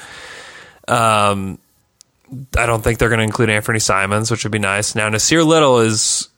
[0.87, 1.59] Um,
[2.57, 4.95] I don't think they're going to include Anthony Simons, which would be nice.
[4.95, 6.29] Now Nassir Little is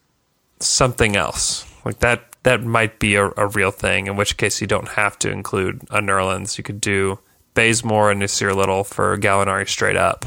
[0.61, 1.65] something else.
[1.85, 4.07] Like that, that might be a, a real thing.
[4.07, 6.59] In which case, you don't have to include a Nerlens.
[6.59, 7.19] You could do
[7.55, 10.25] Bazemore and Nassir Little for Gallinari straight up.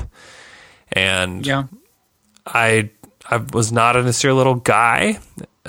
[0.91, 1.63] And Yeah.
[2.45, 2.89] I
[3.29, 5.19] I was not a Nassir Little guy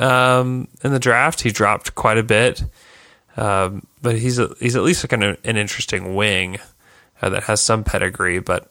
[0.01, 1.42] um, in the draft.
[1.42, 2.62] He dropped quite a bit,
[3.36, 6.59] um, but he's a, he's at least kind of an interesting wing
[7.22, 8.38] uh, that has some pedigree.
[8.40, 8.68] But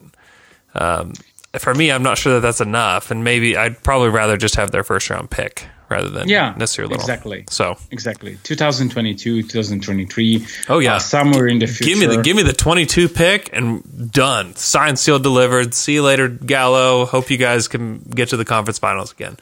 [0.76, 1.14] um,
[1.58, 3.12] for me, I'm not sure that that's enough.
[3.12, 6.84] And maybe I'd probably rather just have their first round pick rather than Yeah, Nassir
[6.84, 6.98] Little.
[6.98, 7.46] exactly.
[7.50, 8.38] So Exactly.
[8.44, 10.46] 2022, 2023.
[10.70, 10.96] Oh, yeah.
[10.96, 11.86] uh, somewhere in the future.
[11.86, 14.56] give me the give me the 22 pick and done.
[14.56, 15.74] Signed, sealed, delivered.
[15.74, 17.06] See you later, Gallo.
[17.08, 19.38] Hope you guys can get to the conference finals again.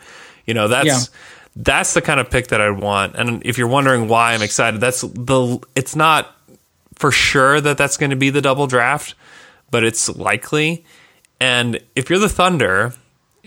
[0.45, 0.99] You know that's Yeah.
[1.59, 3.15] That's the kind of pick that I want.
[3.15, 5.59] And if you're wondering why I'm excited, that's the.
[5.75, 6.35] It's not
[6.93, 9.15] for sure that that's going to be the double draft,
[9.71, 10.85] but it's likely.
[11.39, 12.93] And if you're the Thunder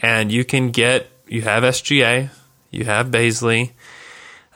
[0.03, 2.31] and you can get you have SGA,
[2.73, 3.71] you have Bazley,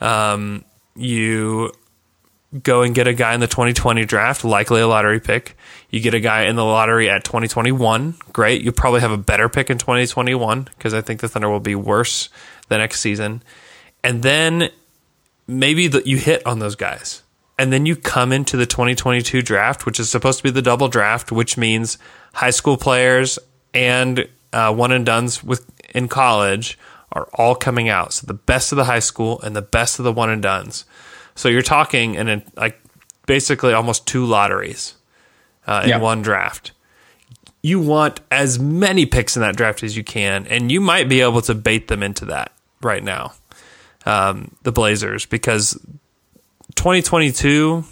[0.00, 0.64] um,
[0.96, 1.72] you
[2.62, 5.56] go and get a guy in the 2020 draft, likely a lottery pick.
[5.90, 8.62] You get a guy in the lottery at 2021, great.
[8.62, 11.74] You probably have a better pick in 2021 because I think the Thunder will be
[11.74, 12.28] worse
[12.68, 13.42] the next season.
[14.02, 14.70] And then
[15.46, 17.22] maybe the, you hit on those guys.
[17.58, 20.88] And then you come into the 2022 draft, which is supposed to be the double
[20.88, 21.98] draft, which means
[22.34, 23.38] high school players
[23.72, 26.78] and uh, one and dones with in college
[27.12, 28.12] are all coming out.
[28.12, 30.84] So the best of the high school and the best of the one and dones.
[31.34, 32.80] So you're talking in a, like
[33.26, 34.94] basically almost two lotteries
[35.66, 35.98] uh, in Yeah.
[35.98, 36.72] one draft.
[37.62, 41.22] You want as many picks in that draft as you can, and you might be
[41.22, 43.32] able to bait them into that right now.
[44.04, 45.72] Um, the Blazers, because
[46.76, 47.84] 2022,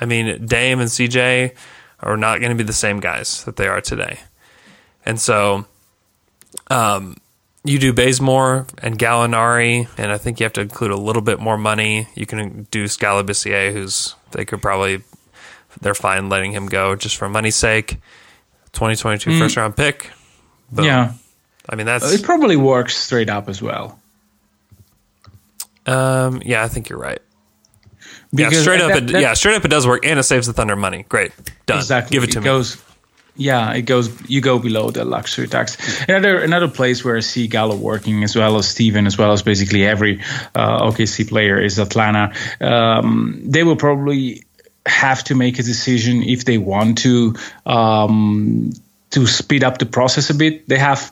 [0.00, 1.54] I mean, Dame and CJ
[1.98, 4.20] are not going to be the same guys that they are today.
[5.04, 5.66] And so,
[6.70, 7.16] um,
[7.64, 11.40] you do Bazemore and Gallinari, and I think you have to include a little bit
[11.40, 12.08] more money.
[12.14, 15.02] You can do Skal Labissiere, who's they could probably
[15.80, 17.98] they're fine letting him go just for money's sake.
[18.72, 20.10] 2022 first round pick.
[20.72, 20.84] Boom.
[20.84, 21.12] Yeah.
[21.68, 23.98] I mean that's It probably works straight up as well.
[25.86, 27.20] um yeah, I think you're right.
[28.32, 30.46] Yeah, straight up that- it, that- yeah, straight up it does work and it saves
[30.46, 31.04] the Thunder money.
[31.08, 31.32] Great.
[31.66, 31.78] Done.
[31.78, 32.14] Exactly.
[32.14, 32.44] Give it to me.
[32.44, 32.76] Goes,
[33.40, 34.10] yeah, it goes.
[34.28, 35.78] You go below the luxury tax.
[36.06, 39.42] Another another place where I see Gallo working as well as Steven, as well as
[39.42, 40.20] basically every
[40.54, 42.34] uh, OKC player is Atlanta.
[42.60, 44.44] Um, they will probably
[44.84, 47.34] have to make a decision if they want to
[47.64, 48.72] um,
[49.10, 50.68] to speed up the process a bit.
[50.68, 51.10] They have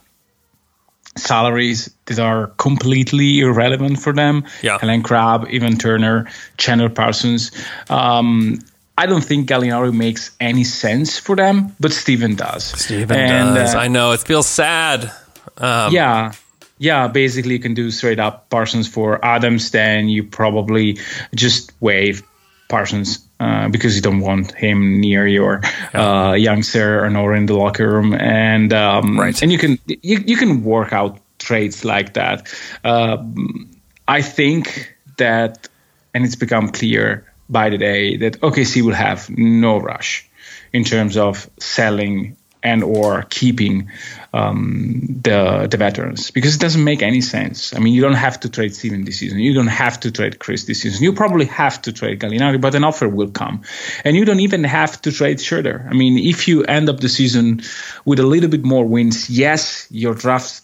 [1.16, 4.44] salaries that are completely irrelevant for them.
[4.62, 4.78] Yeah.
[4.82, 7.52] Allen Crabbe, Evan Turner, Chandler Parsons.
[7.88, 8.58] Um,
[9.02, 12.64] I don't think Gallinari makes any sense for them, but Steven does.
[12.64, 13.74] Steven And, does.
[13.74, 15.10] uh, I know it feels sad.
[15.56, 16.32] Um, yeah.
[16.80, 20.98] Yeah, basically you can do straight up Parsons for Adams, then you probably
[21.34, 22.22] just waive
[22.68, 25.60] Parsons uh, because you don't want him near your
[25.94, 29.42] uh, youngster or nor in the locker room, and um, Right.
[29.42, 32.46] and you can you, you can work out trades like that.
[32.84, 33.68] Um
[34.08, 35.68] I think that,
[36.14, 40.28] and it's become clear by the day that OKC will have no rush
[40.72, 43.90] in terms of selling and or keeping
[44.32, 47.74] um, the the veterans because it doesn't make any sense.
[47.74, 49.38] I mean, you don't have to trade Steven this season.
[49.38, 51.02] You don't have to trade Chris this season.
[51.02, 53.62] You probably have to trade Gallinari, but an offer will come,
[54.04, 55.86] and you don't even have to trade Schroeder.
[55.88, 57.62] I mean, if you end up the season
[58.04, 60.62] with a little bit more wins, yes, your draft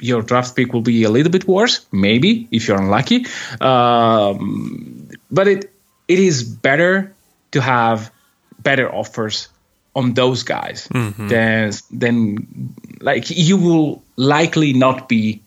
[0.00, 3.26] your draft pick will be a little bit worse, maybe if you're unlucky.
[3.60, 5.72] Um, but it
[6.08, 7.14] it is better
[7.52, 8.10] to have
[8.58, 9.48] better offers
[9.94, 15.40] on those guys than than like you will likely not be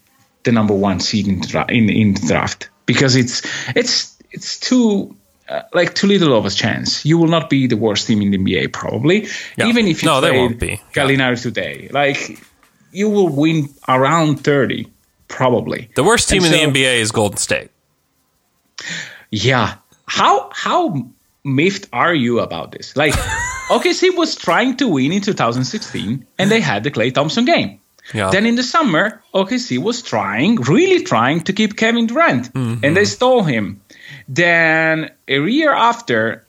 [0.44, 3.42] the number one seed in dra- in, in the draft because it's
[3.76, 5.16] it's it's too
[5.50, 7.06] uh, like too little of a chance.
[7.06, 9.68] You will not be the worst team in the NBA probably, Yeah.
[9.68, 10.80] even if you No, they won't be.
[10.94, 11.90] Gallinari today.
[11.92, 12.40] Like
[12.92, 14.88] you will win around thirty
[15.28, 15.90] probably.
[15.96, 17.70] The worst team And in so- the NBA is Golden State.
[19.30, 19.76] Yeah.
[20.20, 21.08] How how
[21.44, 22.96] miffed are you about this?
[22.98, 23.14] Like
[23.76, 27.80] OKC was trying to win in 2016 and they had the Klay Thompson game.
[28.14, 28.30] Yeah.
[28.32, 32.84] Then in the summer, OKC was trying, really trying to keep Kevin Durant, Mm-hmm.
[32.84, 33.80] and they stole him.
[34.28, 36.44] Then a year after,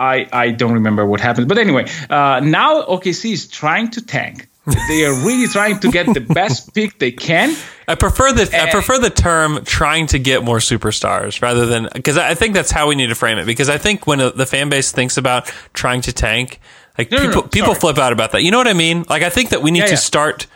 [0.00, 4.46] I I don't remember what happened, but anyway, uh, now OKC is trying to tank.
[4.88, 7.56] they are really trying to get the best pick they can.
[7.88, 12.16] I prefer the I prefer the term trying to get more superstars rather than because
[12.18, 13.46] I think that's how we need to frame it.
[13.46, 16.60] Because I think when the fan base thinks about trying to tank,
[16.98, 18.42] like No, no, people no, people flip out about that.
[18.42, 19.04] You know what I mean?
[19.08, 20.10] Like I think that we need Yeah, to yeah.
[20.10, 20.46] start.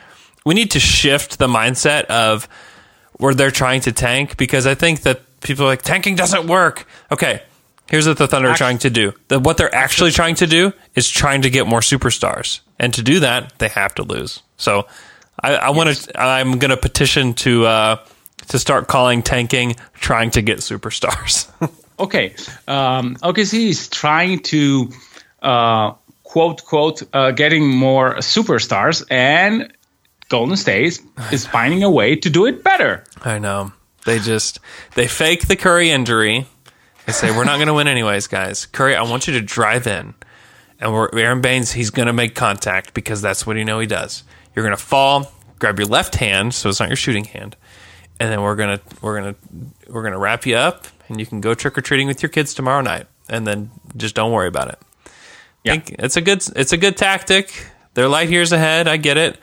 [0.46, 2.46] We need to shift the mindset of
[3.18, 6.86] where they're trying to tank because I think that people are like tanking doesn't work.
[7.10, 7.42] Okay.
[7.88, 9.12] Here's what the Thunder are trying to do.
[9.28, 13.02] The, what they're actually trying to do is trying to get more superstars, and to
[13.02, 14.42] do that, they have to lose.
[14.56, 14.86] So,
[15.42, 16.20] I, I want to.
[16.20, 17.96] I'm going to petition to uh,
[18.48, 21.50] to start calling tanking trying to get superstars.
[21.98, 22.34] Okay,
[22.66, 24.90] um, OKC is trying to
[25.40, 25.92] uh,
[26.24, 29.72] quote quote uh, getting more superstars, and
[30.28, 33.04] Golden State is finding a way to do it better.
[33.22, 33.72] I know.
[34.04, 34.58] They just
[34.96, 36.46] they fake the Curry injury.
[37.06, 38.66] They say we're not going to win anyways, guys.
[38.66, 40.14] Curry, I want you to drive in,
[40.80, 41.72] and we're, Aron Baynes.
[41.72, 44.24] He's going to make contact because that's what you know he does.
[44.54, 47.56] You're going to fall, grab your left hand, so it's not your shooting hand,
[48.18, 49.34] and then we're gonna we're gonna
[49.88, 52.54] we're gonna wrap you up, and you can go trick or treating with your kids
[52.54, 54.78] tomorrow night, and then just don't worry about it.
[55.62, 55.72] Yeah.
[55.72, 57.68] Think it's a good it's a good tactic.
[57.94, 58.88] They're light years ahead.
[58.88, 59.38] I get it.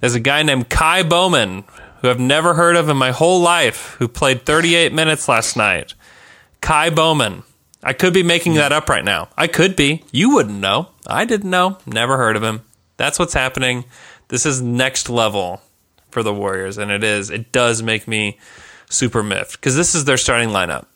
[0.00, 1.64] There's a guy named Ky Bowman
[2.00, 5.94] who I've never heard of in my whole life who played 38 minutes last night.
[6.64, 7.42] Ky Bowman.
[7.82, 9.28] I could be making that up right now.
[9.36, 10.02] I could be.
[10.10, 10.88] You wouldn't know.
[11.06, 11.76] I didn't know.
[11.84, 12.62] Never heard of him.
[12.96, 13.84] That's what's happening.
[14.28, 15.60] This is next level
[16.10, 17.28] for the Warriors, and it is.
[17.28, 18.38] It does make me
[18.88, 20.86] super miffed because this is their starting lineup: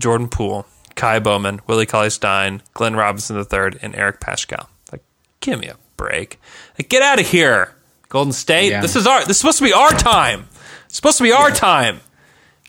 [0.00, 0.66] Jordan Poole,
[0.96, 4.66] Ky Bowman, Willie Cauley Stein, Glenn Robinson III, and Eric Paschall.
[4.90, 5.04] Like,
[5.38, 6.40] give me a break.
[6.76, 7.76] Like, get out of here,
[8.08, 8.70] Golden State.
[8.70, 8.80] Yeah.
[8.80, 9.20] This is our.
[9.20, 10.48] This is supposed to be our time.
[10.86, 12.00] It's supposed to be our time.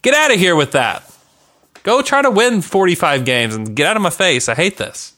[0.04, 1.11] Get out of here with that.
[1.84, 4.48] Go try to win 45 games and get out of my face.
[4.48, 5.14] I hate this.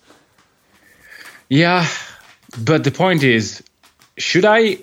[1.50, 1.88] Yeah,
[2.58, 3.64] but the point is,
[4.18, 4.78] should I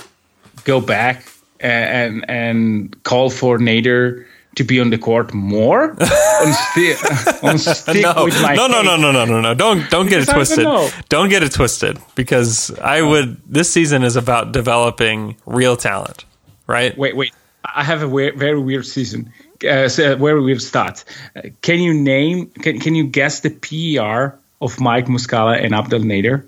[0.64, 1.26] go back
[1.58, 4.24] and and call for Nader
[4.56, 8.82] to be on the court more, on, sti- on stick No, with my no, no,
[8.82, 9.54] no, no, no, no, no.
[9.54, 11.08] Don't don't get it I don't twisted.
[11.08, 13.08] Don't get it twisted because I oh.
[13.10, 13.40] would.
[13.46, 16.24] This season is about developing real talent,
[16.66, 16.96] right?
[16.96, 17.32] Wait, wait.
[17.64, 19.32] I have a we- very weird season.
[19.68, 21.04] Uh, so- very weird start.
[21.36, 22.46] Uh, can you name?
[22.62, 26.46] Can Can you guess the PER of Mike Muscala and Abdel Nader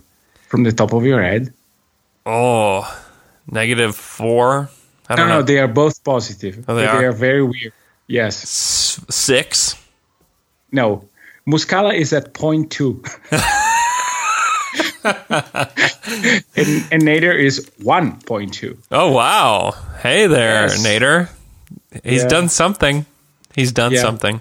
[0.48, 1.52] from the top of your head?
[2.26, 2.84] Oh,
[3.50, 4.68] negative four.
[5.08, 5.42] I No, don't no, know.
[5.42, 6.64] they are both positive.
[6.68, 6.98] Oh, they are?
[6.98, 7.72] They are very weird.
[8.06, 8.42] Yes.
[8.44, 9.74] S- Six.
[10.70, 11.08] No.
[11.46, 13.02] Muscala is at point two.
[15.04, 15.14] and,
[16.92, 18.78] and Nader is 1.2.
[18.90, 19.72] Oh wow!
[20.00, 20.86] Hey there, Yes.
[20.86, 21.28] Nader.
[22.04, 22.28] He's Yeah.
[22.28, 23.06] done something.
[23.54, 24.00] He's done Yeah.
[24.02, 24.40] something.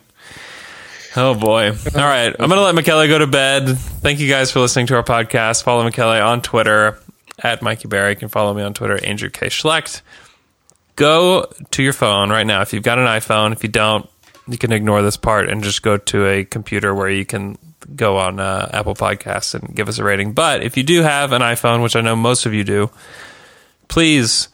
[1.15, 1.71] Oh boy!
[1.71, 3.77] All right, I'm gonna let Michele go to bed.
[3.77, 5.63] Thank you guys for listening to our podcast.
[5.63, 6.97] Follow Michele on Twitter
[7.43, 8.11] at Mikey Barry.
[8.11, 10.01] You can follow me on Twitter, Andrew K Schlecht.
[10.95, 13.51] Go to your phone right now if you've got an iPhone.
[13.51, 14.07] If you don't,
[14.47, 17.57] you can ignore this part and just go to a computer where you can
[17.95, 20.31] go on uh, Apple Podcasts and give us a rating.
[20.31, 22.89] But if you do have an iPhone, which I know most of you do,
[23.89, 24.47] please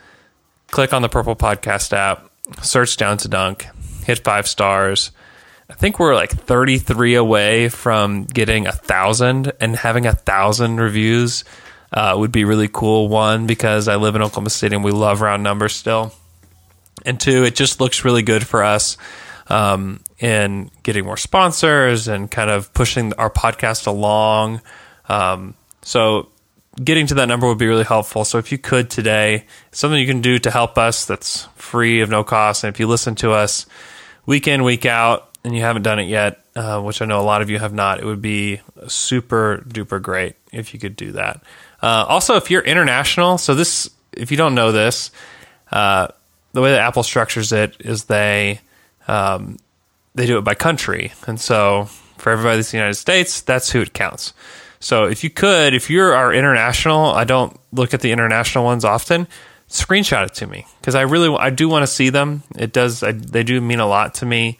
[0.71, 2.26] click on the Purple Podcast app,
[2.61, 3.67] search Down to Dunk,
[4.05, 5.11] hit five stars.
[5.69, 11.43] I think we're like 33 away from getting a thousand, and having a thousand reviews
[11.91, 13.07] uh, would be really cool.
[13.09, 16.13] One, because I live in Oklahoma City and we love round numbers still.
[17.05, 18.97] And two, it just looks really good for us
[19.47, 24.61] um, in getting more sponsors and kind of pushing our podcast along.
[25.07, 26.29] Um, so
[26.81, 28.25] getting to that number would be really helpful.
[28.25, 32.09] So if you could today, something you can do to help us that's free of
[32.09, 32.63] no cost.
[32.63, 33.65] And if you listen to us
[34.25, 37.23] week in, week out, and you haven't done it yet, uh, which I know a
[37.23, 41.13] lot of you have not, it would be super duper great if you could do
[41.13, 41.41] that.
[41.81, 45.11] Uh, also, if you're international, so this, if you don't know this,
[45.71, 46.07] uh,
[46.53, 48.59] the way that Apple structures it is they
[49.07, 49.57] um,
[50.15, 51.85] they do it by country, and so
[52.17, 54.33] for everybody that's in the United States, that's who it counts.
[54.79, 58.85] So if you could, if you're our international, I don't look at the international ones
[58.85, 59.27] often.
[59.69, 62.43] Screenshot it to me because I really I do want to see them.
[62.57, 64.57] It does I, they do mean a lot to me,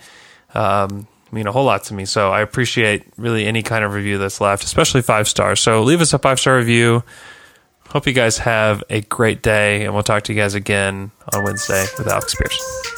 [0.53, 2.03] um, mean a whole lot to me.
[2.05, 5.61] So I appreciate really any kind of review that's left, especially five stars.
[5.61, 7.03] So leave us a five star review.
[7.89, 11.45] Hope you guys have a great day, and we'll talk to you guys again on
[11.45, 12.97] Wednesday with Alex Pierce.